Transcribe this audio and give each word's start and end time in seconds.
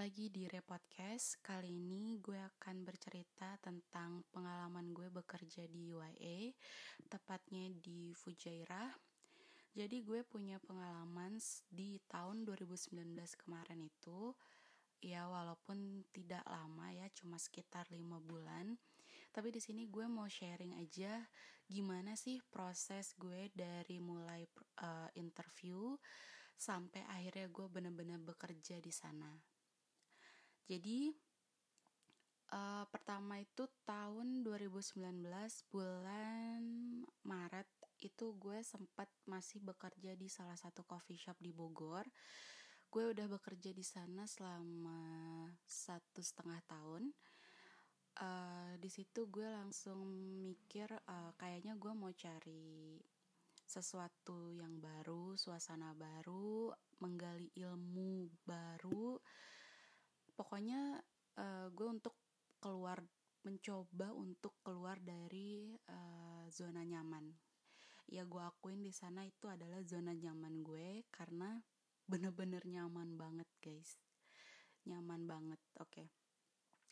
lagi 0.00 0.32
di 0.32 0.48
Repodcast. 0.48 1.44
Kali 1.44 1.76
ini 1.76 2.16
gue 2.24 2.40
akan 2.40 2.88
bercerita 2.88 3.60
tentang 3.60 4.24
pengalaman 4.32 4.96
gue 4.96 5.12
bekerja 5.12 5.68
di 5.68 5.92
UAE, 5.92 6.56
tepatnya 7.04 7.68
di 7.68 8.16
Fujairah. 8.16 8.96
Jadi 9.76 10.00
gue 10.00 10.24
punya 10.24 10.56
pengalaman 10.64 11.36
di 11.68 12.00
tahun 12.08 12.48
2019 12.48 12.96
kemarin 13.44 13.76
itu, 13.84 14.32
ya 15.04 15.28
walaupun 15.28 16.08
tidak 16.16 16.48
lama 16.48 16.88
ya, 16.96 17.04
cuma 17.12 17.36
sekitar 17.36 17.84
lima 17.92 18.24
bulan. 18.24 18.80
Tapi 19.28 19.52
di 19.52 19.60
sini 19.60 19.84
gue 19.84 20.08
mau 20.08 20.24
sharing 20.24 20.80
aja 20.80 21.28
gimana 21.68 22.16
sih 22.16 22.40
proses 22.48 23.12
gue 23.20 23.52
dari 23.52 24.00
mulai 24.00 24.48
uh, 24.80 25.12
interview 25.12 25.92
sampai 26.56 27.04
akhirnya 27.04 27.52
gue 27.52 27.68
bener-bener 27.68 28.16
bekerja 28.16 28.80
di 28.80 28.96
sana. 28.96 29.49
Jadi 30.70 31.10
uh, 32.54 32.86
pertama 32.94 33.42
itu 33.42 33.66
tahun 33.82 34.46
2019 34.46 35.02
bulan 35.74 36.62
Maret 37.26 37.66
itu 37.98 38.38
gue 38.38 38.62
sempat 38.62 39.10
masih 39.26 39.58
bekerja 39.66 40.14
di 40.14 40.30
salah 40.30 40.54
satu 40.54 40.86
coffee 40.86 41.18
shop 41.18 41.42
di 41.42 41.50
Bogor. 41.50 42.06
Gue 42.86 43.10
udah 43.10 43.26
bekerja 43.26 43.74
di 43.74 43.82
sana 43.82 44.30
selama 44.30 45.50
satu 45.66 46.22
setengah 46.22 46.62
tahun. 46.70 47.10
Uh, 48.22 48.78
di 48.78 48.90
situ 48.94 49.26
gue 49.26 49.50
langsung 49.50 50.06
mikir 50.38 50.86
uh, 50.86 51.34
kayaknya 51.34 51.74
gue 51.74 51.92
mau 51.98 52.14
cari 52.14 53.02
sesuatu 53.66 54.54
yang 54.54 54.78
baru, 54.78 55.34
suasana 55.34 55.98
baru, 55.98 56.70
menggali 57.02 57.50
ilmu 57.58 58.30
baru 58.46 59.18
pokoknya 60.40 60.96
uh, 61.36 61.68
gue 61.68 61.84
untuk 61.84 62.16
keluar 62.64 63.04
mencoba 63.44 64.16
untuk 64.16 64.56
keluar 64.64 64.96
dari 64.96 65.76
uh, 65.92 66.48
zona 66.48 66.80
nyaman. 66.80 67.28
Ya 68.08 68.24
gue 68.24 68.40
akuin 68.40 68.80
di 68.80 68.88
sana 68.88 69.28
itu 69.28 69.52
adalah 69.52 69.84
zona 69.84 70.16
nyaman 70.16 70.64
gue 70.64 71.04
karena 71.12 71.60
bener-bener 72.08 72.64
nyaman 72.64 73.20
banget 73.20 73.48
guys. 73.60 74.00
Nyaman 74.88 75.28
banget 75.28 75.60
oke. 75.76 75.92
Okay. 75.92 76.08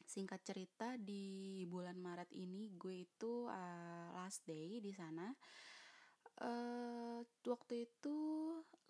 singkat 0.09 0.41
cerita 0.41 0.97
di 0.97 1.69
bulan 1.69 2.01
Maret 2.01 2.33
ini 2.33 2.73
gue 2.73 3.05
itu 3.05 3.45
uh, 3.45 4.09
last 4.17 4.41
day 4.49 4.81
di 4.81 4.93
sana. 4.93 5.29
Uh, 6.39 7.21
waktu 7.45 7.85
itu 7.85 8.17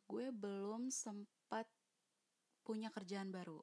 gue 0.06 0.30
belum 0.30 0.94
sempat 0.94 1.66
punya 2.62 2.92
kerjaan 2.94 3.34
baru 3.34 3.58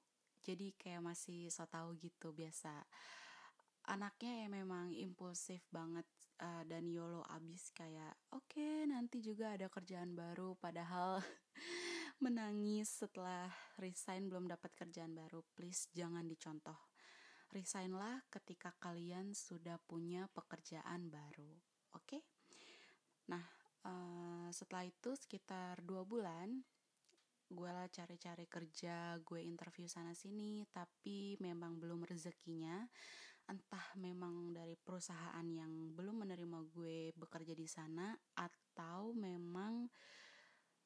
jadi 0.46 0.78
kayak 0.78 1.02
masih 1.02 1.50
so 1.50 1.66
tau 1.66 1.90
gitu 1.98 2.30
biasa. 2.30 2.86
Anaknya 3.90 4.46
ya 4.46 4.48
memang 4.50 4.94
impulsif 4.94 5.66
banget 5.74 6.06
uh, 6.42 6.62
dan 6.70 6.86
yolo 6.90 7.26
abis 7.34 7.74
kayak 7.74 8.14
oke 8.34 8.46
okay, 8.46 8.86
nanti 8.86 9.26
juga 9.26 9.58
ada 9.58 9.66
kerjaan 9.66 10.14
baru. 10.14 10.54
Padahal 10.62 11.18
menangis 12.24 13.02
setelah 13.02 13.50
resign 13.82 14.30
belum 14.30 14.46
dapat 14.46 14.78
kerjaan 14.78 15.18
baru. 15.18 15.42
Please 15.58 15.90
jangan 15.98 16.30
dicontoh. 16.30 16.78
Resignlah 17.50 18.26
ketika 18.30 18.74
kalian 18.78 19.32
sudah 19.32 19.82
punya 19.82 20.30
pekerjaan 20.30 21.10
baru 21.10 21.56
oke? 21.96 22.04
Okay? 22.04 22.22
nah 23.26 23.42
uh, 23.88 24.52
setelah 24.52 24.86
itu 24.86 25.16
sekitar 25.16 25.82
dua 25.82 26.04
bulan 26.06 26.62
gue 27.46 27.70
lah 27.70 27.86
cari-cari 27.90 28.50
kerja 28.50 29.18
gue 29.22 29.42
interview 29.42 29.86
sana 29.86 30.18
sini 30.18 30.66
tapi 30.70 31.38
memang 31.42 31.78
belum 31.78 32.06
rezekinya. 32.06 32.86
Entah 33.46 33.94
memang 34.02 34.58
dari 34.58 34.74
perusahaan 34.74 35.46
yang 35.46 35.94
belum 35.94 36.26
menerima 36.26 36.60
gue 36.74 37.14
bekerja 37.14 37.54
di 37.54 37.70
sana 37.70 38.18
atau 38.34 39.14
memang 39.14 39.86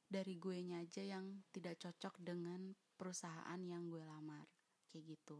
dari 0.09 0.35
gue 0.35 0.59
nya 0.67 0.83
aja 0.83 0.99
yang 0.99 1.45
tidak 1.55 1.79
cocok 1.79 2.19
dengan 2.19 2.75
perusahaan 2.99 3.61
yang 3.63 3.87
gue 3.87 4.03
lamar. 4.03 4.43
Kayak 4.91 5.15
gitu. 5.15 5.39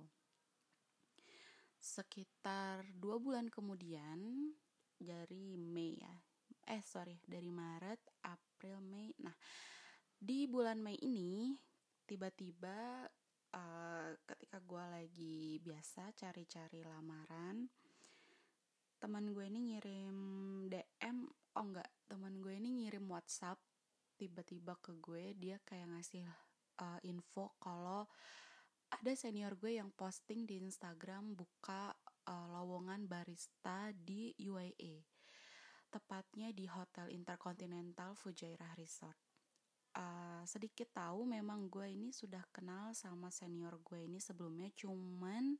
Sekitar 1.75 2.87
dua 2.95 3.19
bulan 3.19 3.51
kemudian 3.51 4.55
dari 4.99 5.55
Mei 5.55 5.95
ya 5.95 6.15
eh 6.69 6.83
sorry 6.85 7.17
dari 7.25 7.49
Maret 7.49 8.21
April 8.29 8.77
Mei 8.85 9.09
nah 9.25 9.33
di 10.19 10.51
bulan 10.51 10.83
Mei 10.83 10.99
ini 10.99 11.55
tiba-tiba 12.03 13.07
uh, 13.55 14.11
ketika 14.27 14.59
gue 14.59 14.83
lagi 14.83 15.39
biasa 15.63 16.11
cari-cari 16.11 16.83
lamaran 16.83 17.71
teman 18.99 19.31
gue 19.31 19.47
ini 19.47 19.71
ngirim 19.71 20.17
DM 20.67 21.23
oh 21.55 21.63
enggak 21.63 21.87
teman 22.11 22.43
gue 22.43 22.51
ini 22.51 22.83
ngirim 22.83 23.07
WhatsApp 23.07 23.63
tiba-tiba 24.19 24.75
ke 24.83 24.99
gue 24.99 25.39
dia 25.39 25.55
kayak 25.63 25.87
ngasih 25.87 26.27
uh, 26.83 26.99
info 27.07 27.55
kalau 27.63 28.03
ada 28.91 29.11
senior 29.15 29.55
gue 29.55 29.79
yang 29.79 29.95
posting 29.95 30.43
di 30.43 30.59
Instagram 30.59 31.31
buka 31.31 31.95
uh, 32.27 32.47
lowongan 32.59 33.07
barista 33.07 33.95
di 33.95 34.35
UAE 34.35 34.99
tepatnya 35.87 36.51
di 36.51 36.67
Hotel 36.67 37.07
Intercontinental 37.15 38.19
Fujairah 38.19 38.75
Resort 38.75 39.28
uh, 39.95 40.43
sedikit 40.45 40.91
tahu 40.93 41.25
memang 41.25 41.71
gue 41.71 41.89
ini 41.89 42.13
sudah 42.13 42.43
kenal 42.53 42.93
sama 42.93 43.33
senior 43.33 43.79
gue 43.81 44.05
ini 44.05 44.21
sebelumnya 44.21 44.69
cuman 44.75 45.57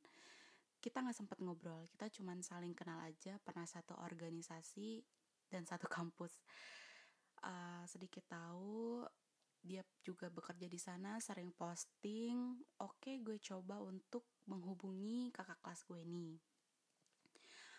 kita 0.80 1.04
nggak 1.04 1.16
sempat 1.16 1.38
ngobrol. 1.44 1.84
Kita 1.92 2.08
cuman 2.08 2.40
saling 2.40 2.72
kenal 2.72 3.04
aja 3.04 3.36
pernah 3.44 3.68
satu 3.68 3.94
organisasi 4.00 5.04
dan 5.52 5.68
satu 5.68 5.86
kampus. 5.96 6.40
Uh, 7.40 7.84
sedikit 7.88 8.28
tahu 8.28 9.04
dia 9.60 9.84
juga 10.00 10.32
bekerja 10.32 10.66
di 10.68 10.80
sana 10.80 11.20
sering 11.20 11.52
posting. 11.52 12.56
Oke 12.80 13.20
gue 13.20 13.36
coba 13.38 13.84
untuk 13.84 14.24
menghubungi 14.48 15.28
kakak 15.36 15.60
kelas 15.60 15.84
gue 15.84 16.00
ini. 16.00 16.40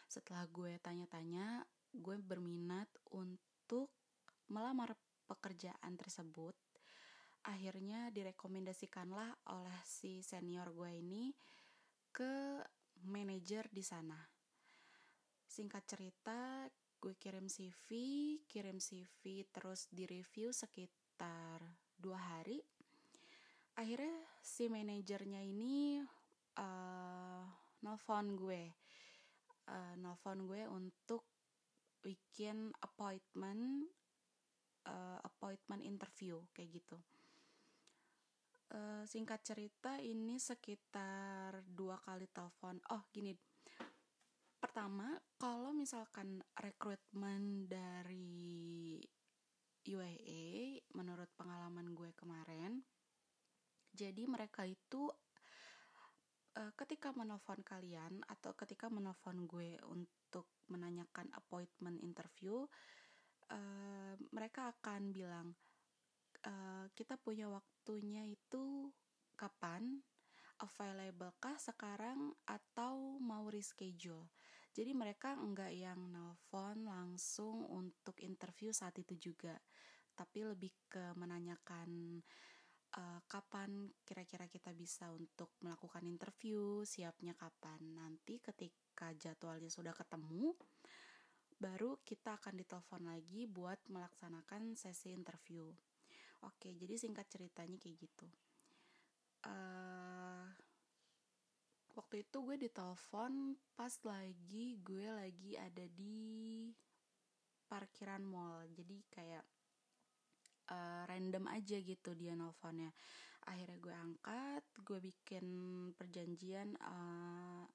Setelah 0.05 0.45
gue 0.45 0.77
tanya-tanya 0.77 1.65
gue 1.91 2.15
berminat 2.21 2.87
untuk 3.11 3.91
melamar 4.51 4.93
pekerjaan 5.31 5.95
tersebut 5.95 6.51
akhirnya 7.47 8.13
direkomendasikanlah 8.13 9.49
oleh 9.49 9.79
si 9.81 10.21
senior 10.21 10.69
gue 10.75 10.91
ini 10.93 11.33
ke 12.13 12.61
manajer 13.07 13.65
di 13.71 13.81
sana. 13.81 14.19
Singkat 15.47 15.83
cerita 15.87 16.69
gue 17.01 17.17
kirim 17.17 17.49
CV 17.49 17.89
kirim 18.45 18.77
CV 18.77 19.49
terus 19.49 19.89
di 19.89 20.05
review 20.05 20.53
sekitar 20.53 21.65
dua 21.97 22.19
hari. 22.19 22.61
Akhirnya 23.79 24.21
si 24.43 24.69
manajernya 24.69 25.41
ini 25.41 25.97
uh, 26.61 27.43
nelfon 27.81 28.37
gue 28.37 28.63
uh, 29.65 29.93
nelfon 29.97 30.45
gue 30.45 30.63
untuk 30.69 31.25
bikin 32.01 32.69
appointment 32.81 33.89
appointment 35.41 35.81
interview 35.81 36.37
kayak 36.53 36.69
gitu. 36.77 37.01
Uh, 38.69 39.01
singkat 39.09 39.41
cerita 39.41 39.97
ini 39.97 40.37
sekitar 40.37 41.65
dua 41.65 41.97
kali 41.97 42.29
telepon. 42.29 42.77
Oh 42.93 43.09
gini, 43.09 43.33
pertama 44.61 45.17
kalau 45.41 45.73
misalkan 45.73 46.45
rekrutmen 46.53 47.65
dari 47.65 49.01
UAE 49.81 50.77
menurut 50.93 51.33
pengalaman 51.33 51.89
gue 51.97 52.13
kemarin, 52.13 52.85
jadi 53.97 54.29
mereka 54.29 54.69
itu 54.69 55.09
uh, 56.55 56.71
ketika 56.77 57.11
menelpon 57.17 57.65
kalian 57.65 58.21
atau 58.29 58.53
ketika 58.53 58.93
menelpon 58.93 59.49
gue 59.49 59.81
untuk 59.89 60.47
menanyakan 60.69 61.27
appointment 61.35 61.97
interview, 61.99 62.63
uh, 63.51 64.13
mereka 64.31 64.71
akan 64.73 65.11
bilang 65.11 65.47
uh, 66.47 66.85
kita 66.95 67.19
punya 67.19 67.51
waktunya 67.51 68.25
itu 68.27 68.89
kapan? 69.35 70.01
Available 70.61 71.33
kah 71.41 71.57
sekarang 71.57 72.37
atau 72.45 73.17
mau 73.17 73.49
reschedule? 73.49 74.29
Jadi 74.71 74.93
mereka 74.93 75.33
enggak 75.33 75.73
yang 75.73 75.97
nelpon 76.13 76.85
langsung 76.85 77.65
untuk 77.65 78.21
interview 78.21 78.69
saat 78.69 78.93
itu 79.01 79.17
juga 79.17 79.57
tapi 80.15 80.45
lebih 80.45 80.69
ke 80.85 81.15
menanyakan 81.17 82.21
uh, 82.93 83.19
kapan 83.25 83.89
kira-kira 84.03 84.45
kita 84.45 84.75
bisa 84.75 85.09
untuk 85.09 85.55
melakukan 85.63 86.03
interview 86.05 86.83
siapnya 86.83 87.33
kapan. 87.33 87.79
Nanti 87.95 88.37
ketika 88.37 89.15
jadwalnya 89.15 89.71
sudah 89.71 89.95
ketemu 89.95 90.53
baru 91.61 92.01
kita 92.01 92.41
akan 92.41 92.57
ditelepon 92.57 93.05
lagi 93.05 93.45
buat 93.45 93.77
melaksanakan 93.85 94.73
sesi 94.73 95.13
interview. 95.13 95.69
Oke, 96.41 96.73
jadi 96.73 96.97
singkat 96.97 97.29
ceritanya 97.29 97.77
kayak 97.77 98.01
gitu. 98.01 98.25
Uh, 99.45 100.49
waktu 101.93 102.25
itu 102.25 102.37
gue 102.41 102.57
ditelepon 102.57 103.57
pas 103.75 103.93
lagi 104.07 104.79
gue 104.81 105.07
lagi 105.11 105.57
ada 105.57 105.85
di 105.89 106.69
parkiran 107.65 108.21
mall 108.21 108.63
jadi 108.69 108.97
kayak 109.09 109.45
uh, 110.71 111.03
random 111.09 111.49
aja 111.51 111.77
gitu 111.81 112.13
dia 112.15 112.37
nelfonnya 112.37 112.93
akhirnya 113.49 113.77
gue 113.81 113.95
angkat 113.95 114.63
gue 114.85 114.99
bikin 115.01 115.45
perjanjian 115.97 116.77
uh, 116.79 117.65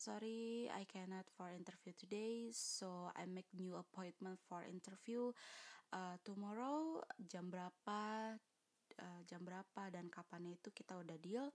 sorry 0.00 0.64
I 0.72 0.88
cannot 0.88 1.28
for 1.36 1.52
interview 1.52 1.92
today 1.92 2.48
so 2.56 3.12
I 3.12 3.28
make 3.28 3.52
new 3.52 3.76
appointment 3.76 4.40
for 4.48 4.64
interview 4.64 5.28
uh, 5.92 6.16
tomorrow 6.24 7.04
jam 7.20 7.52
berapa 7.52 8.32
uh, 9.00 9.20
jam 9.28 9.44
berapa 9.44 9.82
dan 9.92 10.08
kapannya 10.08 10.56
itu 10.56 10.72
kita 10.72 10.96
udah 11.00 11.20
deal. 11.20 11.52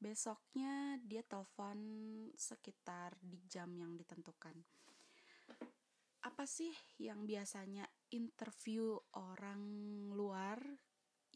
Besoknya 0.00 0.96
dia 1.04 1.20
telepon 1.20 1.78
sekitar 2.32 3.16
di 3.20 3.40
jam 3.44 3.68
yang 3.76 3.96
ditentukan. 3.96 4.56
Apa 6.24 6.44
sih 6.44 6.72
yang 7.00 7.24
biasanya 7.24 7.84
interview 8.12 8.96
orang 9.16 9.60
luar 10.12 10.60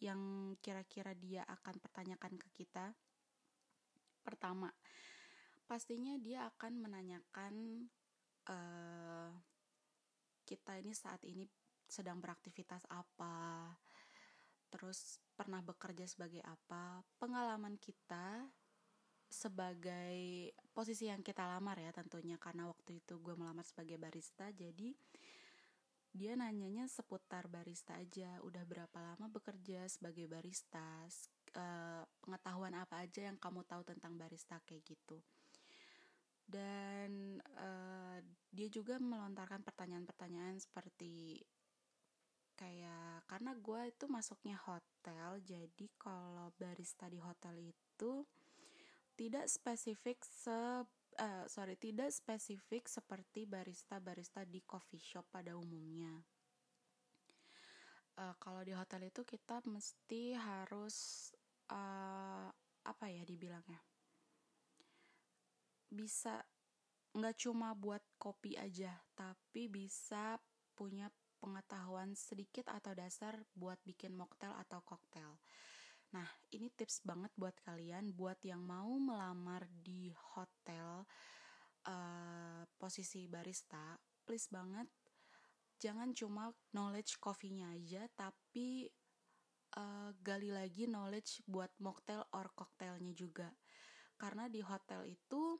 yang 0.01 0.53
kira-kira 0.61 1.13
dia 1.17 1.45
akan 1.45 1.77
pertanyakan 1.81 2.37
ke 2.41 2.49
kita? 2.53 2.93
Pertama 4.25 4.73
pastinya 5.65 6.15
dia 6.21 6.45
akan 6.49 6.73
menanyakan 6.81 7.55
uh, 8.49 9.33
kita 10.45 10.77
ini 10.81 10.93
saat 10.93 11.25
ini 11.25 11.49
sedang 11.89 12.21
beraktivitas 12.21 12.85
apa 12.93 13.73
terus 14.69 15.23
pernah 15.39 15.63
bekerja 15.63 16.03
sebagai 16.03 16.43
apa, 16.43 17.03
pengalaman 17.23 17.79
kita 17.79 18.43
sebagai 19.31 20.51
posisi 20.75 21.11
yang 21.11 21.23
kita 21.23 21.47
lamar 21.47 21.79
ya 21.79 21.91
tentunya 21.91 22.39
karena 22.39 22.71
waktu 22.71 23.03
itu 23.03 23.19
gue 23.23 23.35
melamar 23.35 23.67
sebagai 23.67 23.99
barista 23.99 24.51
jadi 24.51 24.95
dia 26.15 26.39
nanyanya 26.39 26.87
seputar 26.87 27.51
barista 27.51 27.99
aja. 27.99 28.39
Udah 28.47 28.63
berapa 28.63 28.95
lama 29.03 29.27
bekerja 29.27 29.83
sebagai 29.91 30.31
barista? 30.31 31.11
Uh, 31.59 32.07
pengetahuan 32.23 32.71
apa 32.79 33.03
aja 33.03 33.27
yang 33.27 33.35
kamu 33.35 33.67
tahu 33.67 33.83
tentang 33.83 34.15
barista 34.15 34.63
kayak 34.63 34.87
gitu 34.87 35.19
dan 36.45 37.41
uh, 37.57 38.19
dia 38.55 38.69
juga 38.71 39.01
melontarkan 39.01 39.65
pertanyaan-pertanyaan 39.65 40.61
seperti 40.61 41.43
kayak 42.55 43.27
karena 43.27 43.51
gue 43.59 43.81
itu 43.91 44.07
masuknya 44.07 44.55
hotel 44.63 45.43
jadi 45.43 45.87
kalau 45.99 46.55
barista 46.55 47.11
di 47.11 47.19
hotel 47.19 47.59
itu 47.59 48.23
tidak 49.19 49.51
spesifik 49.51 50.23
se 50.23 50.55
uh, 50.55 51.45
sorry 51.51 51.75
tidak 51.75 52.15
spesifik 52.15 52.87
seperti 52.87 53.47
barista 53.47 53.99
barista 53.99 54.47
di 54.47 54.63
coffee 54.63 55.03
shop 55.03 55.27
pada 55.35 55.59
umumnya. 55.59 56.23
Uh, 58.15 58.35
kalau 58.39 58.63
di 58.63 58.71
hotel 58.71 59.11
itu 59.11 59.27
kita 59.27 59.59
mesti 59.67 60.39
harus 60.39 61.31
uh, 61.75 62.47
apa 62.87 63.07
ya 63.11 63.27
dibilangnya 63.27 63.83
bisa 65.95 66.43
nggak 67.15 67.39
cuma 67.39 67.73
buat 67.79 68.03
kopi 68.19 68.59
aja 68.59 68.91
tapi 69.15 69.71
bisa 69.71 70.35
punya 70.75 71.07
pengetahuan 71.39 72.19
sedikit 72.19 72.67
atau 72.69 72.91
dasar 72.93 73.39
buat 73.55 73.79
bikin 73.87 74.17
mocktail 74.17 74.51
atau 74.67 74.83
koktail. 74.83 75.39
Nah, 76.11 76.27
ini 76.51 76.71
tips 76.75 77.07
banget 77.07 77.31
buat 77.39 77.55
kalian 77.63 78.11
buat 78.15 78.43
yang 78.43 78.63
mau 78.63 78.91
melamar 78.99 79.67
di 79.71 80.11
hotel 80.35 81.07
uh, 81.87 82.63
posisi 82.79 83.31
barista, 83.31 83.95
please 84.27 84.51
banget 84.51 84.91
jangan 85.85 86.17
cuma 86.17 86.49
knowledge 86.73 87.21
coffee-nya 87.21 87.77
aja 87.77 88.09
tapi 88.17 88.89
uh, 89.77 90.17
gali 90.25 90.49
lagi 90.49 90.89
knowledge 90.89 91.45
buat 91.45 91.69
mocktail 91.83 92.25
or 92.33 92.49
cocktailnya 92.57 93.13
juga. 93.13 93.53
Karena 94.17 94.49
di 94.49 94.65
hotel 94.65 95.05
itu 95.11 95.59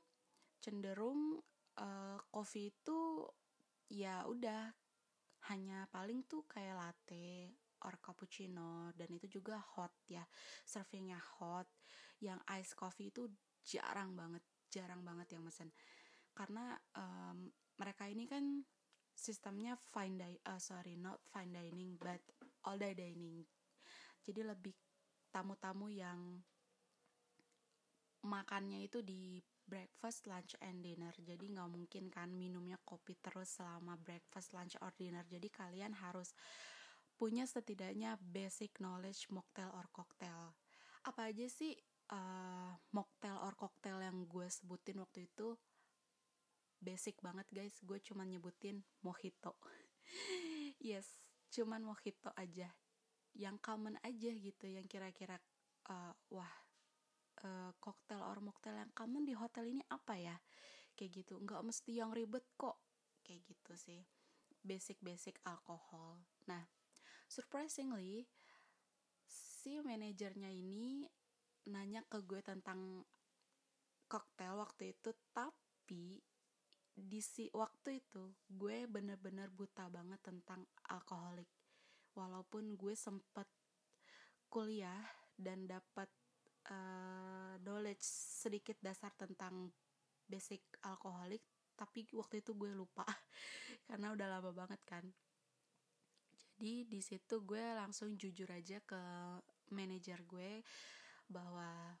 cenderung 0.65 1.37
uh, 1.77 2.17
coffee 2.33 2.73
itu 2.73 3.21
ya 3.85 4.25
udah 4.25 4.73
hanya 5.53 5.85
paling 5.93 6.25
tuh 6.25 6.49
kayak 6.49 6.73
latte 6.73 7.53
or 7.85 8.01
cappuccino 8.01 8.89
dan 8.97 9.13
itu 9.13 9.29
juga 9.37 9.61
hot 9.77 9.93
ya 10.09 10.25
servingnya 10.65 11.21
hot. 11.37 11.69
Yang 12.17 12.41
ice 12.57 12.73
coffee 12.73 13.13
itu 13.13 13.29
jarang 13.61 14.17
banget 14.17 14.41
jarang 14.73 15.05
banget 15.05 15.37
yang 15.37 15.45
mesen. 15.45 15.69
Karena 16.33 16.73
um, 16.97 17.53
mereka 17.77 18.09
ini 18.09 18.25
kan 18.25 18.65
sistemnya 19.15 19.77
fine 19.79 20.19
dining 20.19 20.43
uh, 20.43 20.59
sorry 20.59 20.99
not 20.99 21.21
fine 21.29 21.53
dining 21.53 21.93
but 22.01 22.19
all 22.65 22.75
day 22.81 22.97
dining. 22.97 23.45
Jadi 24.25 24.41
lebih 24.41 24.73
tamu-tamu 25.29 25.93
yang 25.93 26.41
makannya 28.25 28.89
itu 28.89 29.05
di 29.05 29.37
breakfast, 29.65 30.29
lunch, 30.29 30.53
and 30.61 30.85
dinner. 30.85 31.11
Jadi 31.17 31.49
nggak 31.51 31.69
mungkin 31.69 32.13
kan 32.13 32.29
minumnya 32.31 32.77
kopi 32.85 33.17
terus 33.17 33.57
selama 33.57 33.97
breakfast, 33.97 34.53
lunch, 34.53 34.77
or 34.79 34.93
dinner. 34.93 35.25
Jadi 35.25 35.49
kalian 35.49 35.93
harus 35.97 36.31
punya 37.17 37.49
setidaknya 37.49 38.19
basic 38.21 38.77
knowledge 38.77 39.27
mocktail 39.33 39.73
or 39.73 39.89
cocktail. 39.89 40.53
Apa 41.05 41.33
aja 41.33 41.47
sih 41.49 41.73
uh, 42.13 42.71
mocktail 42.93 43.41
or 43.41 43.53
cocktail 43.57 44.01
yang 44.01 44.29
gue 44.29 44.47
sebutin 44.49 45.01
waktu 45.01 45.25
itu? 45.25 45.57
Basic 46.77 47.17
banget 47.23 47.47
guys, 47.49 47.73
gue 47.81 47.97
cuman 47.97 48.29
nyebutin 48.29 48.83
mojito. 49.01 49.57
yes, 50.81 51.17
cuman 51.49 51.81
mojito 51.81 52.29
aja. 52.37 52.69
Yang 53.35 53.57
common 53.63 53.95
aja 54.05 54.31
gitu, 54.31 54.69
yang 54.69 54.85
kira-kira 54.85 55.39
uh, 55.89 56.13
wah 56.29 56.64
uh, 57.45 57.71
koktail 57.77 58.25
or 58.25 58.41
mocktail 58.41 58.81
yang 58.81 58.89
common 58.97 59.23
di 59.23 59.37
hotel 59.37 59.69
ini 59.69 59.85
apa 59.93 60.17
ya? 60.17 60.35
Kayak 60.97 61.21
gitu. 61.21 61.37
Nggak 61.37 61.61
mesti 61.61 61.91
yang 61.93 62.09
ribet 62.11 62.43
kok. 62.57 62.81
Kayak 63.21 63.45
gitu 63.45 63.73
sih. 63.77 64.01
Basic 64.65 64.97
basic 65.05 65.37
alkohol. 65.45 66.25
Nah 66.49 66.65
surprisingly 67.29 68.25
si 69.25 69.81
manajernya 69.81 70.49
ini 70.49 71.09
nanya 71.69 72.05
ke 72.05 72.21
gue 72.21 72.41
tentang 72.45 73.01
koktail 74.05 74.61
waktu 74.61 74.93
itu 74.93 75.09
tapi 75.33 76.21
di 76.95 77.19
si 77.19 77.51
waktu 77.51 77.99
itu 77.99 78.31
gue 78.47 78.87
bener-bener 78.87 79.51
buta 79.51 79.91
banget 79.91 80.23
tentang 80.23 80.63
alkoholik. 80.87 81.51
Walaupun 82.15 82.79
gue 82.79 82.95
sempet 82.95 83.51
kuliah 84.47 85.03
dan 85.35 85.67
dapat 85.67 86.07
uh, 86.71 87.34
knowledge 87.65 88.05
sedikit 88.45 88.77
dasar 88.77 89.09
tentang 89.17 89.73
basic 90.29 90.61
alkoholik 90.85 91.41
tapi 91.75 92.07
waktu 92.15 92.39
itu 92.39 92.55
gue 92.55 92.71
lupa 92.71 93.03
karena 93.87 94.15
udah 94.15 94.27
lama 94.39 94.51
banget 94.55 94.81
kan. 94.87 95.05
Jadi 96.35 96.87
di 96.87 97.03
situ 97.03 97.43
gue 97.43 97.75
langsung 97.75 98.15
jujur 98.15 98.47
aja 98.47 98.79
ke 98.79 99.01
manajer 99.75 100.23
gue 100.23 100.63
bahwa 101.27 101.99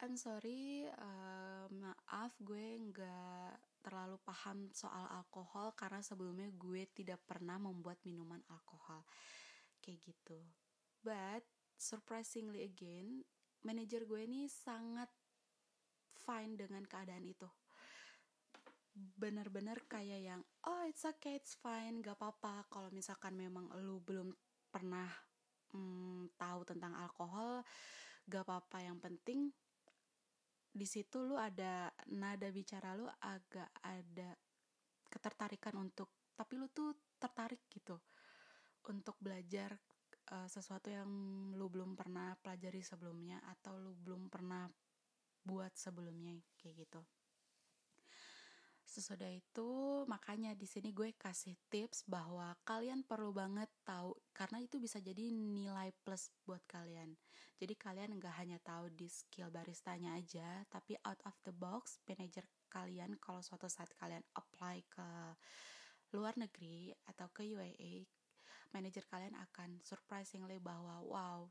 I'm 0.00 0.16
sorry 0.16 0.88
uh, 0.88 1.68
maaf 1.68 2.32
gue 2.40 2.80
nggak 2.80 3.84
terlalu 3.84 4.16
paham 4.24 4.72
soal 4.72 5.04
alkohol 5.12 5.76
karena 5.76 6.00
sebelumnya 6.00 6.48
gue 6.56 6.88
tidak 6.96 7.20
pernah 7.28 7.60
membuat 7.60 8.00
minuman 8.08 8.40
alkohol. 8.48 9.04
Kayak 9.84 10.00
gitu. 10.08 10.40
But 11.04 11.44
surprisingly 11.76 12.64
again 12.64 13.28
manajer 13.64 14.04
gue 14.04 14.20
ini 14.24 14.46
sangat 14.46 15.08
fine 16.24 16.54
dengan 16.54 16.84
keadaan 16.84 17.24
itu. 17.24 17.48
Bener-bener 18.94 19.82
kayak 19.90 20.20
yang 20.22 20.40
oh 20.68 20.86
it's 20.86 21.02
okay 21.02 21.40
it's 21.40 21.58
fine 21.58 21.98
gak 22.04 22.20
apa-apa. 22.20 22.68
Kalau 22.70 22.92
misalkan 22.94 23.34
memang 23.34 23.72
lu 23.82 23.98
belum 24.04 24.30
pernah 24.70 25.08
hmm, 25.74 26.36
tahu 26.38 26.60
tentang 26.68 26.94
alkohol 26.94 27.64
gak 28.28 28.44
apa-apa. 28.46 28.78
Yang 28.84 28.98
penting 29.02 29.40
di 30.74 30.86
situ 30.86 31.22
lu 31.22 31.38
ada 31.38 31.86
nada 32.10 32.50
bicara 32.50 32.98
lu 32.98 33.06
agak 33.06 33.70
ada 33.78 34.34
ketertarikan 35.06 35.78
untuk 35.78 36.34
tapi 36.34 36.58
lu 36.58 36.66
tuh 36.74 37.14
tertarik 37.14 37.70
gitu 37.70 37.94
untuk 38.90 39.14
belajar 39.22 39.78
uh, 40.34 40.48
sesuatu 40.50 40.90
yang 40.90 41.06
lu 41.54 41.70
belum 41.70 41.94
pernah 41.94 42.34
pelajari 42.42 42.82
sebelumnya 42.82 43.38
atau 43.46 43.78
lu 43.78 43.94
belum 43.94 44.26
pernah 44.26 44.66
buat 45.46 45.70
sebelumnya 45.78 46.34
kayak 46.58 46.82
gitu 46.82 47.02
Sesudah 48.94 49.26
itu 49.26 49.70
makanya 50.06 50.54
di 50.54 50.70
sini 50.70 50.94
gue 50.94 51.18
kasih 51.18 51.58
tips 51.66 52.06
bahwa 52.06 52.54
kalian 52.62 53.02
perlu 53.02 53.34
banget 53.34 53.66
tahu 53.82 54.14
karena 54.30 54.62
itu 54.62 54.78
bisa 54.78 55.02
jadi 55.02 55.34
nilai 55.34 55.90
plus 56.06 56.30
buat 56.46 56.62
kalian. 56.70 57.10
Jadi 57.58 57.74
kalian 57.74 58.14
nggak 58.22 58.38
hanya 58.38 58.62
tahu 58.62 58.86
di 58.94 59.10
skill 59.10 59.50
baristanya 59.50 60.14
aja, 60.14 60.62
tapi 60.70 60.94
out 61.02 61.18
of 61.26 61.34
the 61.42 61.50
box 61.50 61.98
manager 62.06 62.46
kalian 62.70 63.18
kalau 63.18 63.42
suatu 63.42 63.66
saat 63.66 63.90
kalian 63.98 64.22
apply 64.38 64.86
ke 64.86 65.08
luar 66.14 66.38
negeri 66.38 66.94
atau 67.10 67.26
ke 67.34 67.50
UAE, 67.50 68.06
manager 68.74 69.06
kalian 69.06 69.38
akan 69.38 69.78
surprisingly 69.86 70.58
bahwa 70.58 70.98
wow, 71.06 71.46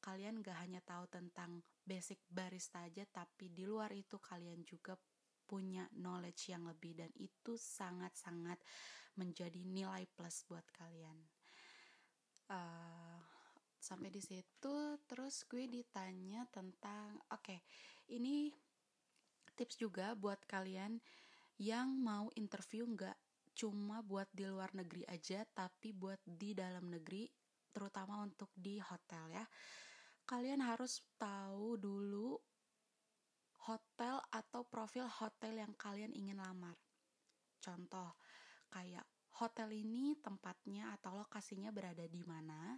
kalian 0.00 0.40
gak 0.40 0.56
hanya 0.64 0.80
tahu 0.80 1.04
tentang 1.12 1.60
basic 1.84 2.24
barista 2.26 2.84
aja, 2.88 3.04
tapi 3.04 3.52
di 3.52 3.68
luar 3.68 3.92
itu 3.92 4.16
kalian 4.16 4.64
juga 4.64 4.96
punya 5.44 5.84
knowledge 6.00 6.50
yang 6.50 6.64
lebih 6.64 6.96
dan 6.96 7.12
itu 7.20 7.60
sangat-sangat 7.60 8.56
menjadi 9.20 9.60
nilai 9.62 10.08
plus 10.08 10.42
buat 10.48 10.64
kalian. 10.72 11.20
Uh, 12.48 13.20
sampai 13.84 14.08
di 14.08 14.20
situ 14.24 14.96
terus 15.04 15.44
gue 15.44 15.68
ditanya 15.68 16.48
tentang 16.48 17.20
oke 17.28 17.40
okay, 17.40 17.60
ini 18.12 18.48
tips 19.52 19.76
juga 19.76 20.16
buat 20.16 20.40
kalian 20.48 20.96
yang 21.60 21.92
mau 21.92 22.32
interview 22.34 22.88
nggak 22.88 23.16
cuma 23.54 24.02
buat 24.02 24.26
di 24.34 24.44
luar 24.44 24.74
negeri 24.74 25.06
aja 25.06 25.46
tapi 25.46 25.94
buat 25.94 26.18
di 26.26 26.52
dalam 26.52 26.90
negeri 26.90 27.30
terutama 27.70 28.22
untuk 28.22 28.50
di 28.54 28.82
hotel 28.82 29.30
ya 29.30 29.46
kalian 30.26 30.60
harus 30.64 31.04
tahu 31.18 31.78
dulu 31.78 32.34
hotel 33.64 34.20
atau 34.28 34.60
profil 34.68 35.08
hotel 35.08 35.64
yang 35.64 35.72
kalian 35.76 36.12
ingin 36.12 36.36
lamar. 36.36 36.76
Contoh, 37.60 38.20
kayak 38.68 39.04
hotel 39.40 39.72
ini 39.72 40.16
tempatnya 40.20 40.92
atau 41.00 41.16
lokasinya 41.16 41.72
berada 41.72 42.04
di 42.04 42.20
mana, 42.20 42.76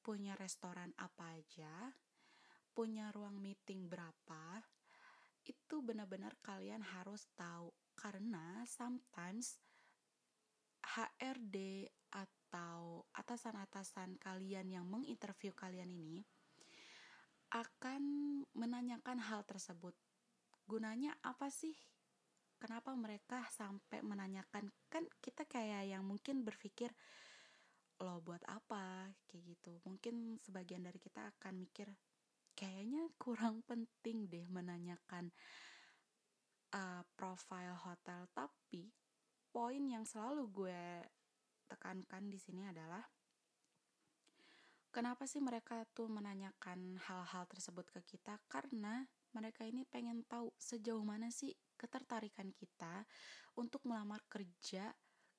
punya 0.00 0.32
restoran 0.40 0.96
apa 0.96 1.36
aja, 1.36 1.92
punya 2.72 3.12
ruang 3.12 3.36
meeting 3.44 3.92
berapa, 3.92 4.64
itu 5.44 5.84
benar-benar 5.84 6.36
kalian 6.40 6.80
harus 6.80 7.28
tahu 7.36 7.72
karena 7.92 8.64
sometimes 8.64 9.60
HRD 10.84 11.86
atau 12.10 13.06
atasan-atasan 13.14 14.18
kalian 14.18 14.72
yang 14.74 14.86
menginterview 14.88 15.54
kalian 15.54 15.94
ini 15.94 16.26
akan 17.50 18.02
menanyakan 18.54 19.18
hal 19.18 19.42
tersebut. 19.42 19.94
Gunanya 20.66 21.18
apa 21.26 21.50
sih? 21.50 21.74
Kenapa 22.60 22.94
mereka 22.94 23.42
sampai 23.50 24.04
menanyakan? 24.06 24.70
Kan 24.86 25.08
kita 25.18 25.48
kayak 25.48 25.90
yang 25.90 26.06
mungkin 26.06 26.46
berpikir 26.46 26.94
lo 28.00 28.22
buat 28.22 28.40
apa 28.48 29.12
kayak 29.28 29.44
gitu. 29.56 29.72
Mungkin 29.84 30.38
sebagian 30.40 30.86
dari 30.86 30.96
kita 30.96 31.34
akan 31.36 31.58
mikir 31.58 31.90
kayaknya 32.54 33.08
kurang 33.20 33.64
penting 33.66 34.30
deh 34.30 34.46
menanyakan 34.46 35.32
uh, 36.76 37.02
profile 37.18 37.76
hotel. 37.76 38.30
Tapi 38.30 38.88
poin 39.50 39.82
yang 39.82 40.06
selalu 40.06 40.46
gue 40.50 40.82
tekankan 41.70 42.26
di 42.30 42.38
sini 42.38 42.66
adalah 42.66 43.02
Kenapa 44.90 45.22
sih 45.22 45.38
mereka 45.38 45.86
tuh 45.94 46.10
menanyakan 46.10 46.98
hal-hal 46.98 47.46
tersebut 47.46 47.86
ke 47.94 48.02
kita? 48.02 48.42
Karena 48.50 49.06
mereka 49.30 49.62
ini 49.62 49.86
pengen 49.86 50.26
tahu 50.26 50.50
sejauh 50.58 51.06
mana 51.06 51.30
sih 51.30 51.54
ketertarikan 51.78 52.50
kita 52.50 53.06
untuk 53.54 53.86
melamar 53.86 54.18
kerja 54.26 54.90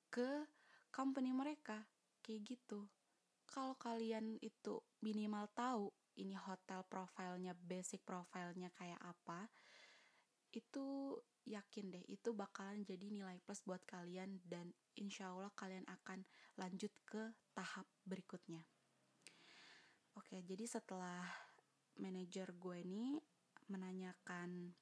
ke 0.08 0.48
company 0.88 1.36
mereka. 1.36 1.84
Kayak 2.24 2.56
gitu. 2.56 2.88
Kalau 3.44 3.76
kalian 3.76 4.40
itu 4.40 4.80
minimal 5.04 5.44
tahu 5.52 5.92
ini 6.16 6.32
hotel 6.32 6.80
profilnya, 6.88 7.52
basic 7.52 8.00
profilnya 8.08 8.72
kayak 8.72 9.04
apa, 9.04 9.52
itu 10.52 11.16
yakin 11.46 11.90
deh 11.90 12.04
itu 12.06 12.30
bakalan 12.30 12.86
jadi 12.86 13.10
nilai 13.10 13.42
plus 13.42 13.62
buat 13.66 13.82
kalian 13.82 14.38
dan 14.46 14.70
insya 14.94 15.34
Allah 15.34 15.50
kalian 15.58 15.82
akan 15.90 16.22
lanjut 16.54 16.92
ke 17.02 17.34
tahap 17.56 17.86
berikutnya. 18.06 18.62
Oke, 20.14 20.44
jadi 20.44 20.68
setelah 20.68 21.24
manajer 21.98 22.52
gue 22.52 22.76
ini 22.84 23.16
menanyakan 23.72 24.76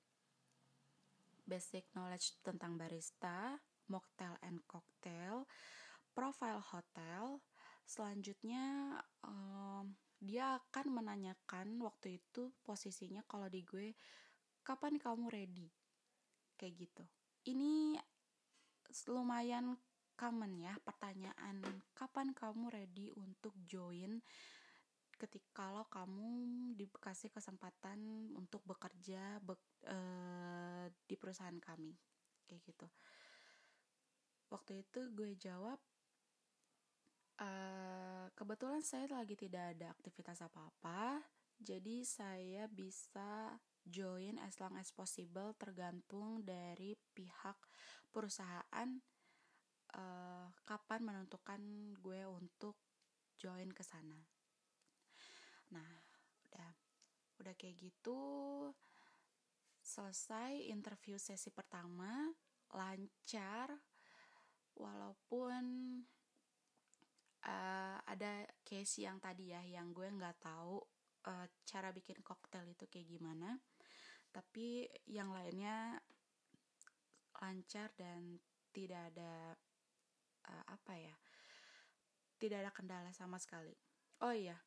basic 1.47 1.87
knowledge 1.95 2.39
tentang 2.43 2.75
barista, 2.75 3.59
mocktail 3.91 4.35
and 4.43 4.63
cocktail, 4.67 5.47
profile 6.15 6.63
hotel, 6.63 7.39
selanjutnya 7.87 8.99
um, 9.23 9.95
dia 10.21 10.61
akan 10.61 11.01
menanyakan 11.01 11.81
waktu 11.81 12.21
itu 12.21 12.53
posisinya 12.63 13.25
kalau 13.25 13.49
di 13.49 13.65
gue 13.65 13.97
kapan 14.61 15.01
kamu 15.01 15.33
ready 15.33 15.80
kayak 16.61 16.77
gitu. 16.77 17.05
Ini 17.49 17.97
lumayan 19.09 19.81
common 20.13 20.61
ya 20.61 20.77
pertanyaan 20.85 21.65
kapan 21.97 22.37
kamu 22.37 22.69
ready 22.69 23.09
untuk 23.17 23.57
join 23.65 24.21
ketika 25.17 25.65
kalau 25.65 25.85
kamu 25.89 26.29
dikasih 26.77 27.33
kesempatan 27.33 28.33
untuk 28.37 28.61
bekerja 28.69 29.41
be, 29.41 29.57
uh, 29.89 30.85
di 31.09 31.17
perusahaan 31.17 31.57
kami? 31.57 31.97
Kayak 32.45 32.61
gitu. 32.69 32.87
Waktu 34.53 34.85
itu 34.85 35.01
gue 35.17 35.33
jawab 35.41 35.81
uh, 37.41 38.27
kebetulan 38.37 38.85
saya 38.85 39.09
lagi 39.09 39.37
tidak 39.37 39.77
ada 39.77 39.93
aktivitas 39.97 40.45
apa-apa 40.45 41.25
jadi 41.61 42.01
saya 42.09 42.65
bisa 42.73 43.61
join 43.87 44.37
as 44.43 44.59
long 44.61 44.77
as 44.77 44.93
possible 44.93 45.57
tergantung 45.57 46.45
dari 46.45 46.95
pihak 47.17 47.57
perusahaan 48.11 48.89
uh, 49.97 50.47
kapan 50.67 51.01
menentukan 51.03 51.61
gue 51.99 52.23
untuk 52.29 52.77
join 53.41 53.73
ke 53.73 53.81
sana. 53.81 54.21
Nah, 55.73 55.91
udah 56.51 56.71
udah 57.41 57.55
kayak 57.57 57.81
gitu 57.81 58.21
selesai 59.81 60.69
interview 60.69 61.17
sesi 61.17 61.49
pertama 61.49 62.29
lancar 62.77 63.73
walaupun 64.77 65.65
uh, 67.49 67.99
ada 68.05 68.45
case 68.63 69.03
yang 69.03 69.19
tadi 69.19 69.51
ya 69.57 69.65
yang 69.65 69.91
gue 69.91 70.07
nggak 70.07 70.39
tahu 70.39 70.79
uh, 71.27 71.47
cara 71.67 71.91
bikin 71.91 72.21
koktail 72.21 72.69
itu 72.69 72.87
kayak 72.87 73.09
gimana 73.09 73.59
tapi 74.31 74.87
yang 75.07 75.35
lainnya 75.35 75.99
lancar 77.41 77.91
dan 77.99 78.39
tidak 78.71 79.11
ada 79.15 79.55
uh, 80.49 80.65
apa 80.71 80.93
ya 80.95 81.17
tidak 82.41 82.67
ada 82.67 82.71
kendala 82.73 83.11
sama 83.13 83.37
sekali 83.43 83.75
oh 84.23 84.35
iya 84.35 84.59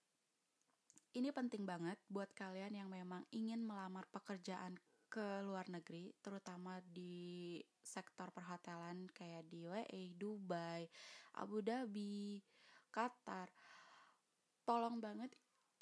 ini 1.13 1.29
penting 1.29 1.63
banget 1.63 2.01
buat 2.09 2.33
kalian 2.33 2.73
yang 2.73 2.89
memang 2.89 3.21
ingin 3.29 3.61
melamar 3.61 4.09
pekerjaan 4.09 4.73
ke 5.13 5.45
luar 5.45 5.69
negeri, 5.69 6.09
terutama 6.25 6.81
di 6.81 7.61
sektor 7.85 8.33
perhotelan 8.33 9.05
kayak 9.13 9.45
di 9.45 9.61
UAE, 9.61 10.17
Dubai, 10.17 10.89
Abu 11.37 11.61
Dhabi, 11.61 12.41
Qatar. 12.89 13.45
Tolong 14.65 14.97
banget 14.97 15.29